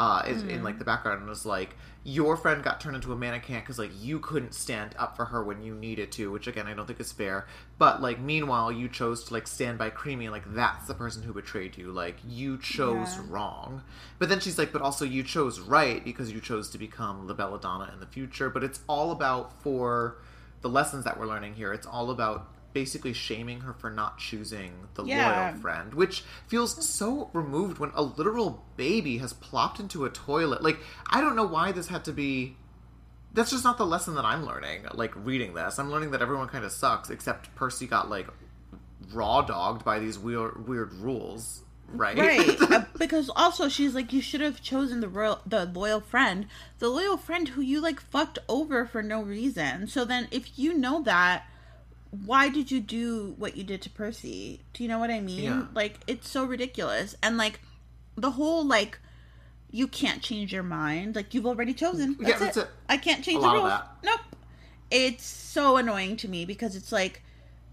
[0.00, 3.16] uh, is in like the background, and was like, your friend got turned into a
[3.16, 6.66] mannequin because like you couldn't stand up for her when you needed to, which again
[6.66, 7.46] I don't think is fair.
[7.78, 11.22] But like, meanwhile, you chose to like stand by Creamy, and like that's the person
[11.22, 11.92] who betrayed you.
[11.92, 13.24] Like, you chose Yeah.
[13.28, 13.82] wrong.
[14.18, 17.34] But then she's like, but also you chose right because you chose to become La
[17.34, 18.48] Belladonna in the future.
[18.48, 20.16] But it's all about for
[20.62, 21.74] the lessons that we're learning here.
[21.74, 25.48] It's all about basically shaming her for not choosing the Yeah.
[25.50, 30.62] loyal friend, which feels so removed when a literal baby has plopped into a toilet.
[30.62, 32.56] Like, I don't know why this had to be.
[33.32, 34.86] That's just not the lesson that I'm learning.
[34.92, 38.26] Like reading this, I'm learning that everyone kind of sucks, except Percy got like
[39.12, 42.16] raw dogged by these weird weird rules, right?
[42.16, 46.46] right Uh, because also she's like you should have chosen the royal the loyal friend
[46.78, 50.72] the loyal friend who you like fucked over for no reason so then if you
[50.74, 51.44] know that
[52.10, 54.60] why did you do what you did to percy?
[54.72, 55.44] Do you know what i mean?
[55.44, 55.64] Yeah.
[55.74, 57.14] like it's so ridiculous.
[57.22, 57.60] And like
[58.16, 58.98] the whole like
[59.70, 61.14] you can't change your mind.
[61.14, 62.16] Like you've already chosen.
[62.18, 62.60] Yeah, that's, that's it.
[62.62, 62.68] it.
[62.88, 63.72] i can't change A the rules.
[64.04, 64.20] nope.
[64.90, 67.22] It's so annoying to me because it's like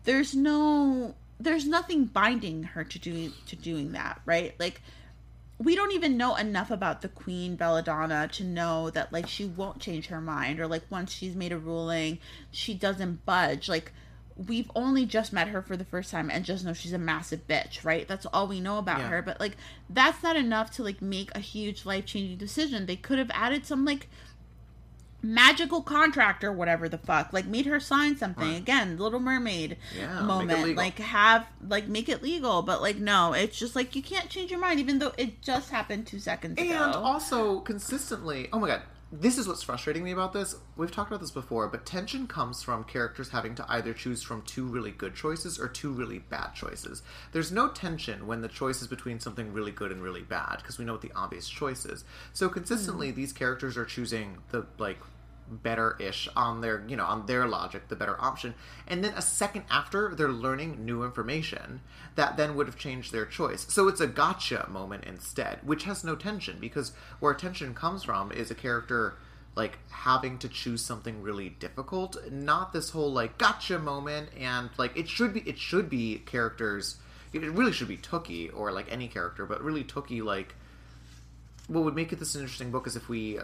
[0.04, 4.54] there's no there's nothing binding her to doing to doing that right?
[4.60, 4.82] Like
[5.60, 9.80] we don't even know enough about the queen belladonna to know that like she won't
[9.80, 12.20] change her mind or like once she's made a ruling
[12.52, 13.68] she doesn't budge.
[13.68, 13.92] Like
[14.46, 17.48] we've only just met her for the first time and just know she's a massive
[17.48, 18.08] bitch right?
[18.08, 19.10] That's all we know about Yeah.
[19.10, 19.22] her.
[19.24, 19.58] But like
[19.90, 22.86] that's not enough to like make a huge life-changing decision.
[22.86, 24.08] They could have added some like
[25.24, 27.34] magical contract or whatever the fuck.
[27.34, 28.48] Like made her sign something.
[28.48, 28.58] Right.
[28.58, 30.76] again little mermaid Yeah, moment.
[30.78, 32.62] like have like make it legal.
[32.62, 35.72] But like no it's just like you can't change your mind even though it just
[35.72, 36.84] happened two seconds And ago.
[36.84, 38.82] And also consistently, oh my god,
[39.12, 40.56] this is what's frustrating me about this.
[40.76, 44.42] We've talked about this before, but tension comes from characters having to either choose from
[44.42, 47.02] two really good choices or two really bad choices.
[47.32, 50.78] There's no tension when the choice is between something really good and really bad because
[50.78, 52.04] we know what the obvious choice is.
[52.34, 53.16] So consistently, hmm.
[53.16, 55.00] these characters are choosing the like
[55.50, 58.54] better-ish on their you know on their logic the better option.
[58.88, 61.82] And then a second after they're learning new information
[62.16, 63.66] that then would have changed their choice.
[63.70, 68.32] So it's a gotcha moment instead which has no tension because where tension comes from
[68.32, 69.16] is a character
[69.56, 72.16] like having to choose something really difficult.
[72.32, 76.98] Not this whole like gotcha moment and like it should be it should be characters
[77.34, 80.56] it really should be Tookie or like any character but really Tookie like
[81.68, 83.40] what would make it this an interesting book is if we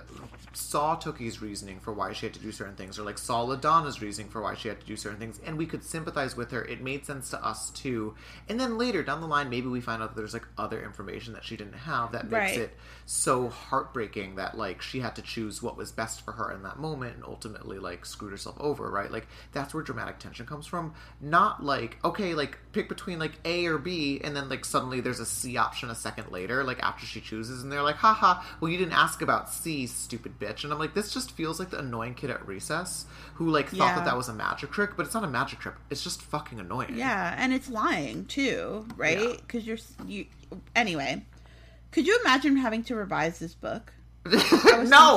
[0.53, 4.01] saw Tookie's reasoning for why she had to do certain things, or like saw LaDonna's
[4.01, 6.63] reasoning for why she had to do certain things, and we could sympathize with her.
[6.63, 8.15] It made sense to us too.
[8.47, 11.33] And then later down the line, maybe we find out that there's like other information
[11.33, 12.59] that she didn't have that makes Right.
[12.59, 16.63] it so heartbreaking that like she had to choose what was best for her in
[16.63, 19.11] that moment and ultimately like screwed herself over, right?
[19.11, 20.93] Like that's where dramatic tension comes from.
[21.19, 25.19] Not like, okay, like pick between like A or B and then like suddenly there's
[25.19, 28.71] a C option a second later, like after she chooses, and they're like, haha, well
[28.71, 30.63] you didn't ask about C, stupid bitch.
[30.63, 33.05] And I'm like, this just feels like the annoying kid at recess
[33.35, 33.95] who like thought Yeah.
[33.95, 35.75] that that was a magic trick, but it's not a magic trick.
[35.89, 36.95] It's just fucking annoying.
[36.95, 39.33] yeah and it's lying too right Yeah.
[39.37, 40.25] because you're you
[40.75, 41.25] anyway
[41.91, 43.93] could you imagine having to revise this book
[44.25, 44.31] no,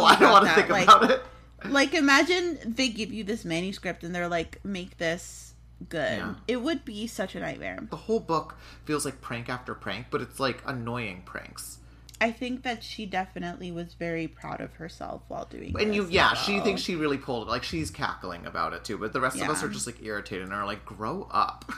[0.04, 1.22] I don't want to think like- about it.
[1.64, 5.54] like imagine they give you this manuscript and they're like make this
[5.88, 6.34] good Yeah.
[6.48, 10.20] it would be such a nightmare the whole book feels like prank after prank, but
[10.22, 11.78] it's like annoying pranks.
[12.20, 15.74] I think that she definitely was very proud of herself while doing.
[15.78, 15.82] It.
[15.82, 17.50] And you, yeah, she thinks she really pulled it.
[17.50, 20.44] Like she's cackling about it too, but the rest of us are just like irritated
[20.44, 21.70] and are like, "Grow up."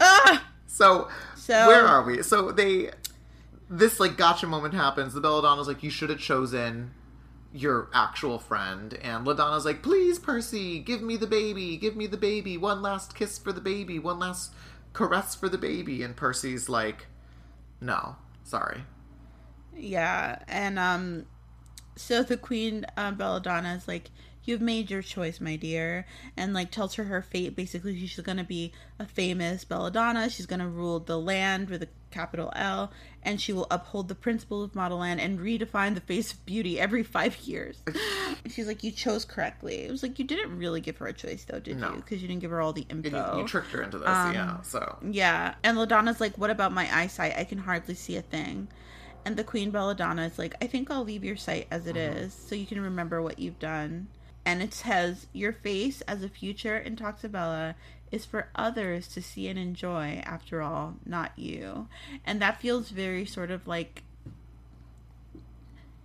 [0.00, 0.46] Ah!
[0.66, 2.22] so, So- where are we?
[2.22, 2.90] So they,
[3.70, 5.14] this like gotcha moment happens.
[5.14, 6.92] The Belladonna's like, "You should have chosen
[7.54, 11.78] your actual friend," and Ladonna's like, "Please, Percy, give me the baby.
[11.78, 12.58] Give me the baby.
[12.58, 13.98] One last kiss for the baby.
[13.98, 14.52] One last
[14.92, 17.06] caress for the baby." And Percy's like,
[17.80, 18.82] "No, sorry."
[19.76, 21.26] Yeah, and um,
[21.96, 24.10] so the queen uh, Belladonna is like,
[24.44, 26.06] "You've made your choice, my dear,"
[26.36, 27.54] and like tells her her fate.
[27.56, 30.30] Basically, she's gonna be a famous Belladonna.
[30.30, 32.90] She's gonna rule the land with a capital L,
[33.22, 36.80] and she will uphold the principle of model land and redefine the face of beauty
[36.80, 37.82] every five years.
[38.50, 41.44] she's like, "You chose correctly." It was like you didn't really give her a choice,
[41.44, 41.90] though, did No.
[41.90, 41.96] you?
[41.96, 43.34] Because you didn't give her all the info.
[43.34, 44.60] you, you tricked her into this, Um, yeah.
[44.62, 47.34] So Yeah, and Ladonna's like, "What about my eyesight?
[47.36, 48.68] I can hardly see a thing."
[49.26, 52.16] And the Queen Belladonna is like, "I think I'll leave your sight as it mm-hmm.
[52.16, 54.06] is, so you can remember what you've done."
[54.44, 57.74] And it says, "Your face as a future Intoxibella
[58.12, 60.22] is for others to see and enjoy.
[60.24, 61.88] After all, not you."
[62.24, 64.04] And that feels very sort of like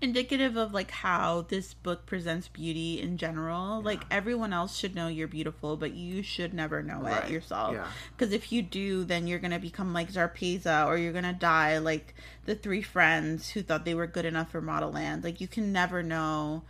[0.02, 3.82] indicative of like how this book presents beauty in general.
[3.82, 7.74] Like everyone else should know you're beautiful, but you should never know Right, it yourself.
[7.74, 7.88] yeah.
[8.18, 12.16] Because if you do, then you're gonna become like Zarpessa, or you're gonna die like
[12.46, 15.24] the three friends who thought they were good enough for Model Land.
[15.24, 16.64] Like you can never know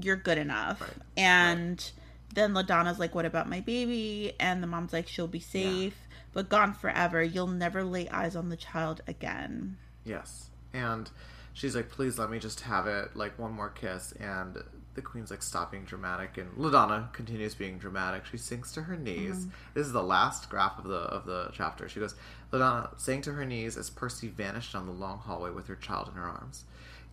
[0.00, 0.80] you're good enough.
[0.80, 1.90] Right, And
[2.34, 6.48] then Ladonna's like, "What about my baby?" And the mom's like, "She'll be safe, but
[6.48, 7.22] gone forever.
[7.22, 10.48] You'll never lay eyes on the child again." Yes.
[10.72, 11.10] And
[11.52, 14.12] she's like, please let me just have it, like one more kiss.
[14.12, 14.58] And
[14.94, 16.38] the queen's like, stop being dramatic.
[16.38, 18.26] And LaDonna continues being dramatic.
[18.26, 19.36] She sinks to her knees.
[19.36, 19.50] Mm-hmm.
[19.74, 21.88] This is the last graph of the of the chapter.
[21.88, 22.14] She goes,
[22.52, 26.08] LaDonna sank to her knees as Percy vanished down the long hallway with her child
[26.08, 26.64] in her arms.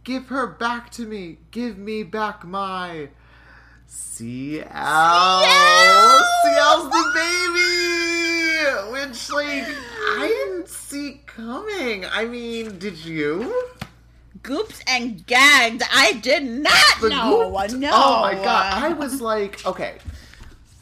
[0.03, 1.39] Give her back to me.
[1.51, 3.09] Give me back my
[3.87, 4.65] CL.
[6.43, 7.69] CL's the baby!
[8.91, 9.65] Which, like,
[10.17, 12.05] I didn't see coming.
[12.05, 13.51] I mean, did you?
[14.43, 15.83] Goops and gagged.
[15.93, 17.51] I did not The know.
[17.69, 17.91] goop- No.
[17.93, 18.81] Oh my god.
[18.83, 19.97] I was like, okay.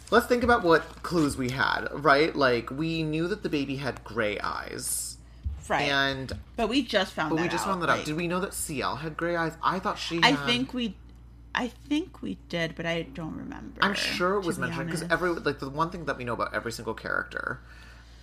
[0.09, 2.33] Let's think about what clues we had, right?
[2.35, 5.17] Like, we knew that the baby had gray eyes.
[5.67, 5.89] right.
[5.89, 7.71] And, but we just found but that we just out.
[7.71, 7.97] found that out.
[7.97, 9.51] like- Did we know that CL had gray eyes?
[9.61, 10.45] I thought she I had.
[10.45, 10.95] think we,
[11.53, 13.79] I think we did, but I don't remember.
[13.81, 16.53] I'm sure it was mentioned because every like the one thing that we know about
[16.53, 17.59] every single character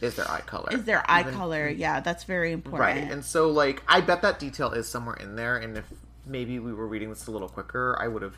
[0.04, 0.68] is their eye color.
[0.72, 1.68] is their eye Even- color.
[1.68, 2.80] Yeah, that's very important.
[2.80, 3.10] Right.
[3.10, 5.84] And so like I bet that detail is somewhere in there and if
[6.26, 8.36] maybe we were reading this a little quicker, I would have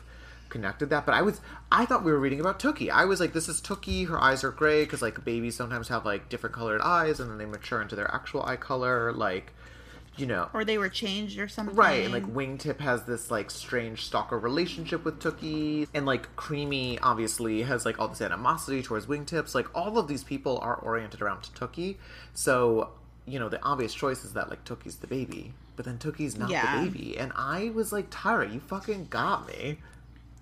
[0.49, 1.05] connected that.
[1.05, 1.41] But I was
[1.71, 2.89] I thought we were reading about Tookie.
[2.89, 6.05] I was like this is Tookie, her eyes are gray cuz like babies sometimes have
[6.05, 9.53] like different colored eyes and then they mature into their actual eye color like
[10.17, 10.49] you know.
[10.53, 11.75] or they were changed or something.
[11.75, 16.99] Right, and like Wingtip has this like strange stalker relationship with Tookie, and like Creamy
[16.99, 19.53] obviously has like all this animosity towards Wingtips.
[19.55, 21.97] Like all of these people are oriented around Tookie,
[22.33, 22.89] so
[23.25, 26.49] you know the obvious choice is that like Tookie's the baby, but then Tookie's not
[26.49, 26.83] Yeah.
[26.83, 29.79] the baby, and I was like, Tyra, you fucking got me.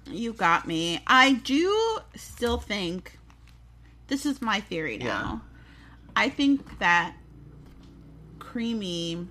[0.08, 1.00] You got me.
[1.08, 3.18] I do still think
[4.08, 5.42] this is my theory now.
[6.16, 7.16] I think that
[8.40, 9.28] Creamy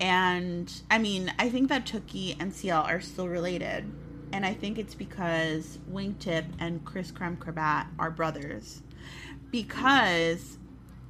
[0.00, 3.90] and I mean, I think that Tookie and CL are still related.
[4.32, 8.82] And I think it's because Wingtip and Chris Cravat are brothers.
[9.50, 10.58] Because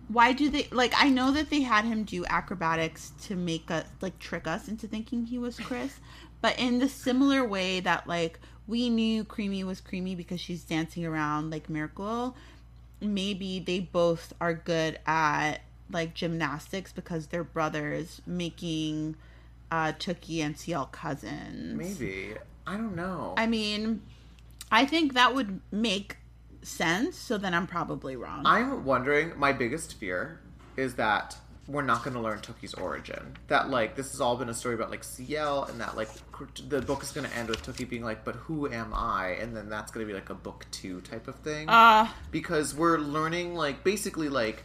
[0.06, 3.84] why do they like I know that they had him do acrobatics to make us
[4.00, 6.00] like trick us into thinking he was Chris,
[6.40, 11.04] but in the similar way that like we knew Creamy was Creamy because she's dancing
[11.04, 12.36] around like Miracle,
[13.00, 15.60] maybe they both are good at
[15.90, 19.16] like gymnastics because they're brothers making
[19.70, 21.76] uh Tookie and CL cousins.
[21.76, 22.34] Maybe
[22.66, 23.34] I don't know.
[23.36, 24.02] I mean,
[24.70, 26.16] I think that would make
[26.62, 28.42] sense, so then I'm probably wrong.
[28.44, 29.32] I'm wondering.
[29.38, 30.40] My biggest fear
[30.76, 31.36] is that
[31.66, 33.36] we're not going to learn Tookie's origin.
[33.48, 36.08] That like this has all been a story about like CL, and that like
[36.68, 39.56] the book is going to end with Tookie being like, "But who am I?" And
[39.56, 41.68] then that's going to be like a book two type of thing.
[41.68, 44.62] uh because we're learning like basically like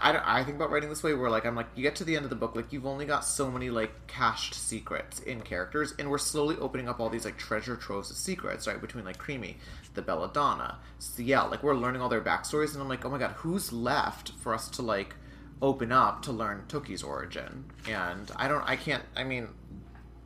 [0.00, 2.16] I, I think about writing this way where like I'm like you get to the
[2.16, 5.94] end of the book like you've only got so many like cached secrets in characters
[5.98, 9.18] and we're slowly opening up all these like treasure troves of secrets right between like
[9.18, 9.56] Creamy,
[9.94, 13.32] the Belladonna, CL like we're learning all their backstories and I'm like oh my god
[13.38, 15.16] who's left for us to like
[15.62, 19.48] open up to learn Tookie's origin and I don't I can't I mean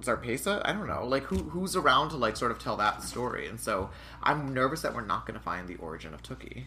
[0.05, 0.61] Zarpessa?
[0.65, 1.07] I don't know.
[1.07, 3.49] Like who who's around to like sort of tell that story?
[3.49, 3.91] And so
[4.23, 6.65] I'm nervous that we're not going to find the origin of Tookie.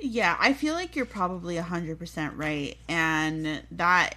[0.00, 2.76] Yeah, I feel like you're probably 100% right.
[2.88, 4.16] And that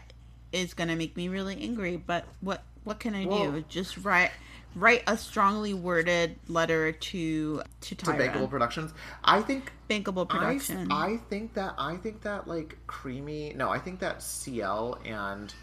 [0.51, 1.97] is gonna make me really angry.
[1.97, 3.63] But what what can I do?
[3.69, 4.31] Just write
[4.75, 8.93] write a strongly worded letter to to to Bankable Productions.
[9.23, 10.87] I think Bankable I.
[10.91, 13.53] I think that I think that like creamy.
[13.55, 15.53] No, I think that CL and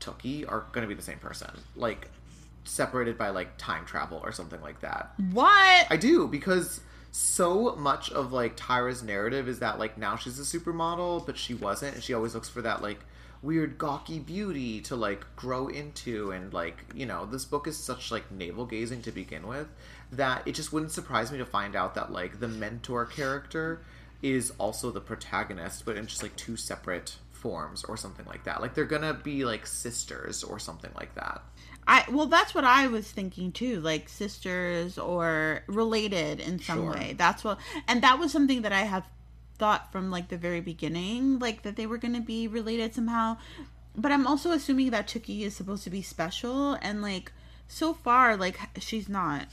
[0.00, 1.50] Tookie are going to be the same person.
[1.76, 2.08] Like
[2.64, 5.12] separated by like time travel or something like that.
[5.32, 5.86] what?
[5.90, 6.80] I do because
[7.14, 11.54] so much of like Tyra's narrative is that like now she's a supermodel, but she
[11.54, 12.98] wasn't, and she always looks for that like
[13.40, 18.10] weird gawky beauty to like grow into and like you know this book is such
[18.10, 19.68] like navel gazing to begin with
[20.10, 23.82] that it just wouldn't surprise me to find out that like the mentor character
[24.22, 28.62] is also the protagonist but in just like two separate forms or something like that.
[28.62, 31.42] Like they're gonna be like sisters or something like that
[31.86, 36.92] I well, that's what I was thinking too, like sisters or related in some Sure.
[36.92, 37.14] way.
[37.16, 39.04] That's what, and that was something that I have
[39.58, 43.36] thought from like the very beginning, like that they were going to be related somehow.
[43.96, 47.32] But I'm also assuming that Tookie is supposed to be special, and like
[47.68, 49.46] so far, like she's not.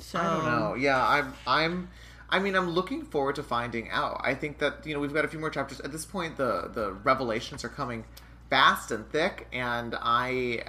[0.00, 0.74] So I don't know.
[0.74, 1.34] Yeah, I'm.
[1.46, 1.88] I'm.
[2.28, 4.20] I mean, I'm looking forward to finding out.
[4.24, 5.80] I think that you know we've got a few more chapters.
[5.80, 8.04] At this point, the the revelations are coming
[8.50, 10.62] fast and thick, and I.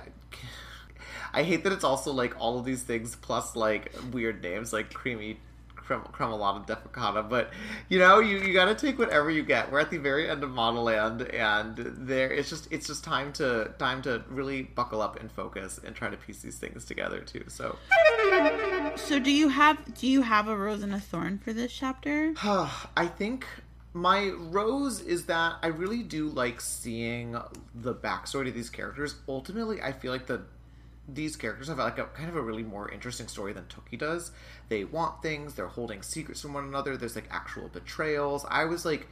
[1.34, 4.94] I hate that it's also like all of these things plus like weird names like
[4.94, 5.40] creamy
[5.76, 7.52] crem- Creamolata defecata but
[7.90, 10.50] you know you, you gotta take whatever you get we're at the very end of
[10.52, 15.20] model land and there it's just it's just time to time to really buckle up
[15.20, 17.78] and focus and try to piece these things together too so
[18.98, 22.34] So do you have do you have a rose and a thorn for this chapter?
[22.44, 23.46] I think
[23.94, 27.38] my rose is that I really do like seeing
[27.74, 29.16] the backstory to these characters.
[29.28, 30.42] Ultimately, I feel like the
[31.08, 34.32] these characters have like a kind of a really more interesting story than Tookie does.
[34.70, 36.98] They want things, they're holding secrets from one another.
[36.98, 38.46] There's like actual betrayals.
[38.50, 39.08] I was like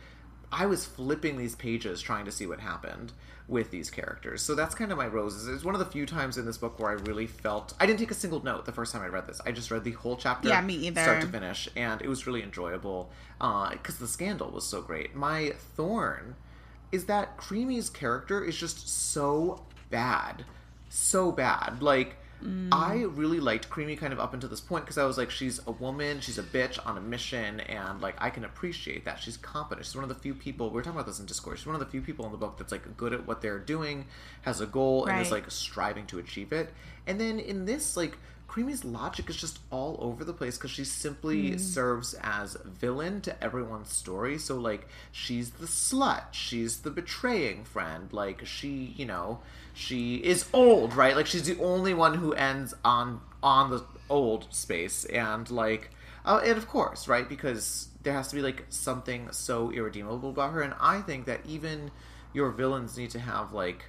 [0.52, 3.12] I was flipping these pages trying to see what happened
[3.48, 4.42] with these characters.
[4.42, 5.48] So that's kind of my roses.
[5.48, 8.00] It's one of the few times in this book where I really felt I didn't
[8.00, 9.42] take a single note the first time I read this.
[9.46, 11.02] I just read the whole chapter, Yeah, me either.
[11.02, 15.16] start to finish, and it was really enjoyable uh, because the scandal was so great.
[15.16, 16.36] My thorn
[16.92, 20.46] is that Creamy's character is just so bad,
[20.96, 21.82] so bad.
[21.82, 22.16] Like
[22.72, 23.18] I mm.
[23.18, 25.72] really liked Creamy kind of up until this point because I was like, she's a
[25.72, 29.20] woman, she's a bitch on a mission, and like I can appreciate that.
[29.20, 29.86] She's competent.
[29.86, 30.70] She's one of the few people.
[30.70, 31.58] We were talking about this in Discord.
[31.58, 33.60] She's one of the few people in the book that's like good at what they're
[33.60, 34.06] doing,
[34.42, 36.72] has a goal, and is like striving to achieve it.
[37.08, 38.18] And then in this, like
[38.48, 41.58] Creamy's logic is just all over the place because she simply hmm.
[41.58, 44.38] serves as villain to everyone's story.
[44.38, 49.40] So like she's the slut, she's the betraying friend, like she, you know,
[49.76, 51.16] she is old, right?
[51.16, 55.92] Like she's the only one who ends on on the old space and like
[56.24, 57.28] uh, and of course, right?
[57.28, 61.42] Because there has to be like something so irredeemable about her and I think that
[61.46, 61.92] even
[62.34, 63.86] your villains need to have like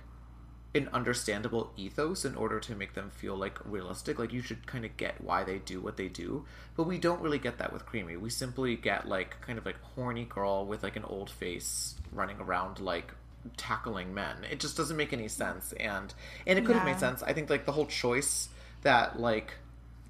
[0.74, 4.18] an understandable ethos in order to make them feel like realistic.
[4.18, 6.44] Like you should kind of get why they do what they do,
[6.76, 8.16] but we don't really get that with Creamy.
[8.16, 12.40] We simply get like kind of like horny girl with like an old face running
[12.40, 13.12] around like
[13.56, 14.36] tackling men.
[14.50, 16.12] It just doesn't make any sense, and
[16.46, 17.22] and it could have made sense.
[17.22, 18.48] I think like the whole choice
[18.82, 19.54] that like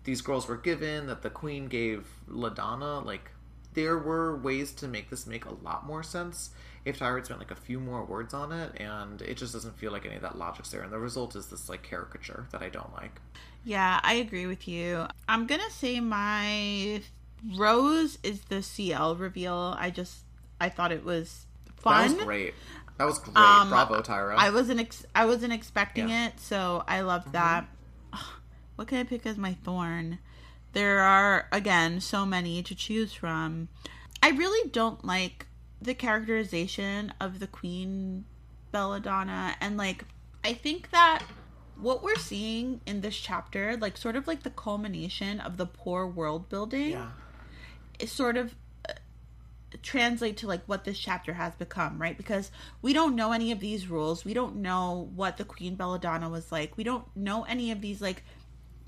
[0.05, 3.31] these girls were given that the queen gave Ladonna like
[3.75, 6.51] there were ways to make this make a lot more sense
[6.87, 9.77] if Tyra had spent like a few more words on it, and it just doesn't
[9.77, 10.83] feel like any of that logic's there.
[10.83, 13.21] And the result is this like caricature that I don't like.
[13.65, 15.07] Yeah, I agree with you.
[15.29, 17.03] I'm gonna say my
[17.57, 19.77] rose is the CL reveal.
[19.79, 20.21] I just
[20.61, 22.09] I thought it was fun.
[22.09, 22.55] That was great.
[22.99, 23.37] That was great.
[23.37, 24.37] Um, Bravo, Tyra.
[24.37, 26.29] I wasn't ex- I wasn't expecting Yeah.
[26.29, 27.69] it, so I loved that.
[28.77, 30.19] What can I pick as my thorn?
[30.73, 33.69] There are again so many to choose from.
[34.23, 35.47] I really don't like
[35.81, 38.25] the characterization of the Queen
[38.73, 40.05] Belladonna and like
[40.45, 41.23] I think that
[41.81, 46.07] what we're seeing in this chapter, like sort of like the culmination of the poor
[46.07, 47.09] world building, yeah.
[47.99, 48.55] is sort of
[49.77, 52.17] translate to like what this chapter has become, right?
[52.17, 52.51] Because
[52.83, 54.25] we don't know any of these rules.
[54.25, 56.77] We don't know what the Queen Belladonna was like.
[56.77, 58.23] We don't know any of these like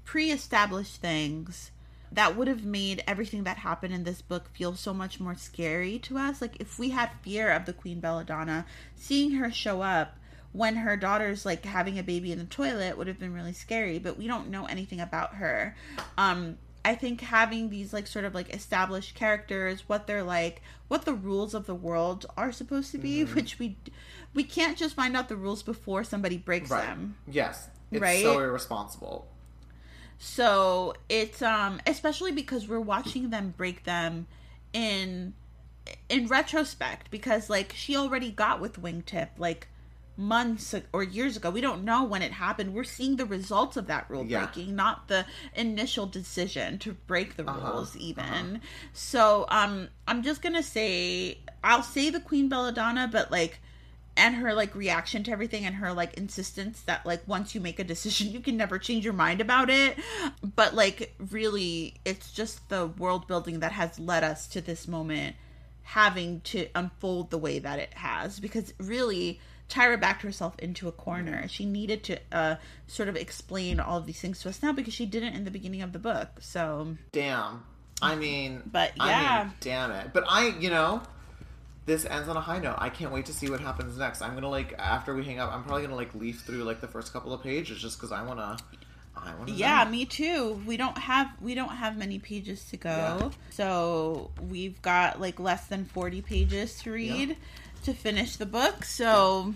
[0.05, 1.71] pre-established things
[2.11, 5.99] that would have made everything that happened in this book feel so much more scary
[5.99, 6.41] to us.
[6.41, 8.65] Like if we had fear of the Queen Belladonna,
[8.95, 10.17] seeing her show up
[10.53, 13.99] when her daughter's like having a baby in the toilet would have been really scary,
[13.99, 15.77] but we don't know anything about her.
[16.17, 21.05] Um I think having these like sort of like established characters, what they're like, what
[21.05, 23.77] the rules of the world are supposed to be, which we
[24.35, 26.85] we can't just find out the rules before somebody breaks Right.
[26.87, 27.17] them.
[27.27, 27.69] Yes.
[27.91, 28.23] It's Right?
[28.23, 29.27] so irresponsible.
[30.19, 34.27] So it's um especially because we're watching them break them
[34.73, 35.35] in
[36.09, 39.69] in retrospect because like she already got with wingtip like
[40.19, 41.49] months or years ago.
[41.51, 42.75] We don't know when it happened.
[42.75, 44.41] We're seeing the results of that rule Yeah.
[44.41, 48.61] breaking, not the initial decision to break the Uh-huh, rules even.
[48.93, 53.61] So, um I'm just going to say I'll say the Queen Belladonna, but like
[54.17, 57.79] and her like reaction to everything and her like insistence that like once you make
[57.79, 59.97] a decision you can never change your mind about it
[60.57, 65.37] but like really it's just the world building that has led us to this moment
[65.83, 70.93] having to unfold the way that it has because really Tyra backed herself into a
[70.93, 71.47] corner.
[71.49, 72.57] She needed to uh,
[72.87, 75.51] sort of explain all of these things to us now because she didn't in the
[75.51, 76.29] beginning of the book.
[76.41, 77.65] So, Damn.
[78.01, 79.45] I mean, But, I yeah.
[79.45, 80.13] mean, damn it.
[80.13, 81.03] But I, you know,
[81.87, 82.77] this ends on a high note.
[82.79, 84.23] I can't wait to see what happens next.
[84.23, 85.53] I'm gonna like after we hang up.
[85.53, 88.23] I'm probably gonna like leaf through like the first couple of pages just because I
[88.23, 88.57] wanna.
[89.17, 89.51] I wanna.
[89.51, 89.91] yeah, know.
[89.91, 90.63] me too.
[90.65, 92.91] We don't have we don't have many pages to go.
[92.91, 93.31] Yeah.
[93.51, 97.37] So, we've got like less than 40 pages to read
[97.85, 98.85] to finish the book.
[98.85, 99.55] So,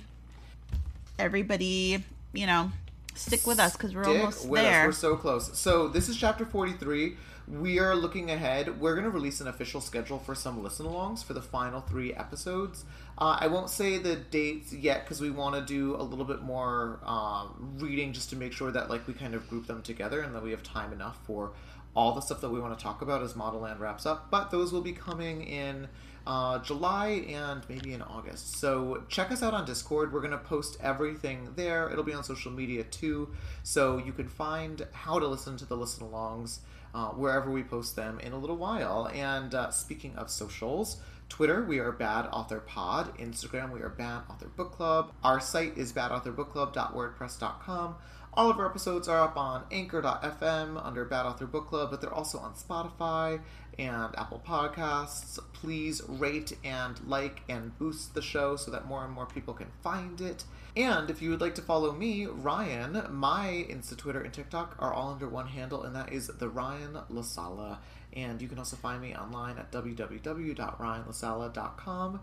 [1.19, 2.03] everybody,
[2.33, 2.73] you know,
[3.15, 4.67] stick with us cuz we're Stick almost with us.
[4.67, 4.87] there.
[4.87, 5.59] We're so close.
[5.59, 7.17] So this is chapter 43.
[7.49, 8.81] We are looking ahead.
[8.81, 12.85] We're going to release an official schedule for some listen-alongs for the final three episodes.
[13.19, 16.43] Uh, I won't say the dates yet because we want to do a little bit
[16.43, 20.21] more um, reading just to make sure that like we kind of group them together
[20.21, 21.51] and that we have time enough for
[21.95, 24.31] all the stuff that we want to talk about as Model Land wraps up.
[24.31, 25.89] But those will be coming in
[26.27, 28.59] uh, July and maybe in August.
[28.59, 30.13] So check us out on Discord.
[30.13, 31.91] We're going to post everything there.
[31.91, 33.31] It'll be on social media too.
[33.63, 36.61] So you can find how to listen to the listen alongs
[36.95, 39.11] uh, wherever we post them in a little while.
[39.13, 43.17] And uh, speaking of socials, Twitter, we are Bad Author Pod.
[43.19, 45.13] Instagram, we are Bad Author Book Club.
[45.25, 47.95] Our site is badauthorbookclub.wordpress.com.
[48.35, 52.13] All of our episodes are up on anchor.fm under Bad Author Book Club, but they're
[52.13, 53.41] also on Spotify
[53.79, 55.39] and Apple Podcasts.
[55.53, 59.69] Please rate and like and boost the show so that more and more people can
[59.83, 60.45] find it.
[60.77, 64.93] And if you would like to follow me, Ryan, my Insta, Twitter, and TikTok are
[64.93, 67.81] all under one handle, and that is the Ryan La Sala.
[68.15, 72.21] And you can also find me online at www.ryanlasala.com.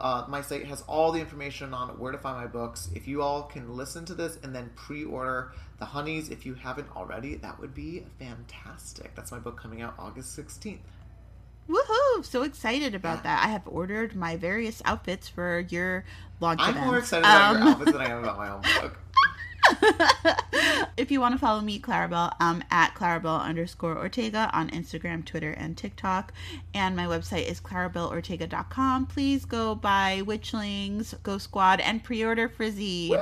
[0.00, 2.90] Uh, my site has all the information on where to find my books.
[2.94, 6.88] If you all can listen to this and then pre-order The Honeys, if you haven't
[6.94, 9.14] already, that would be fantastic.
[9.14, 10.78] That's my book coming out August 16th.
[11.68, 12.24] Woohoo!
[12.24, 13.44] So excited about that.
[13.44, 16.04] I have ordered my various outfits for your
[16.38, 16.86] launch I'm event.
[16.86, 18.98] more excited about your Um, outfits than I am about my own book.
[20.96, 25.52] if you want to follow me, Claribel, um, at Claribel underscore Ortega on Instagram, Twitter,
[25.52, 26.32] and TikTok.
[26.74, 29.06] And my website is claribelortega.com.
[29.06, 33.10] Please go buy Witchlings, Ghost Squad, and pre-order Frizzy.
[33.10, 33.18] Woo!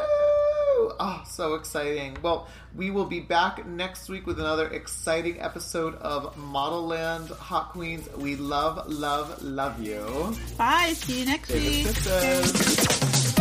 [1.00, 2.16] Oh, so exciting.
[2.22, 7.70] Well, we will be back next week with another exciting episode of Model Land Hot
[7.70, 8.08] Queens.
[8.16, 10.36] We love, love, love you.
[10.56, 10.92] Bye.
[10.94, 11.86] See you next week.
[11.86, 13.34] sisters.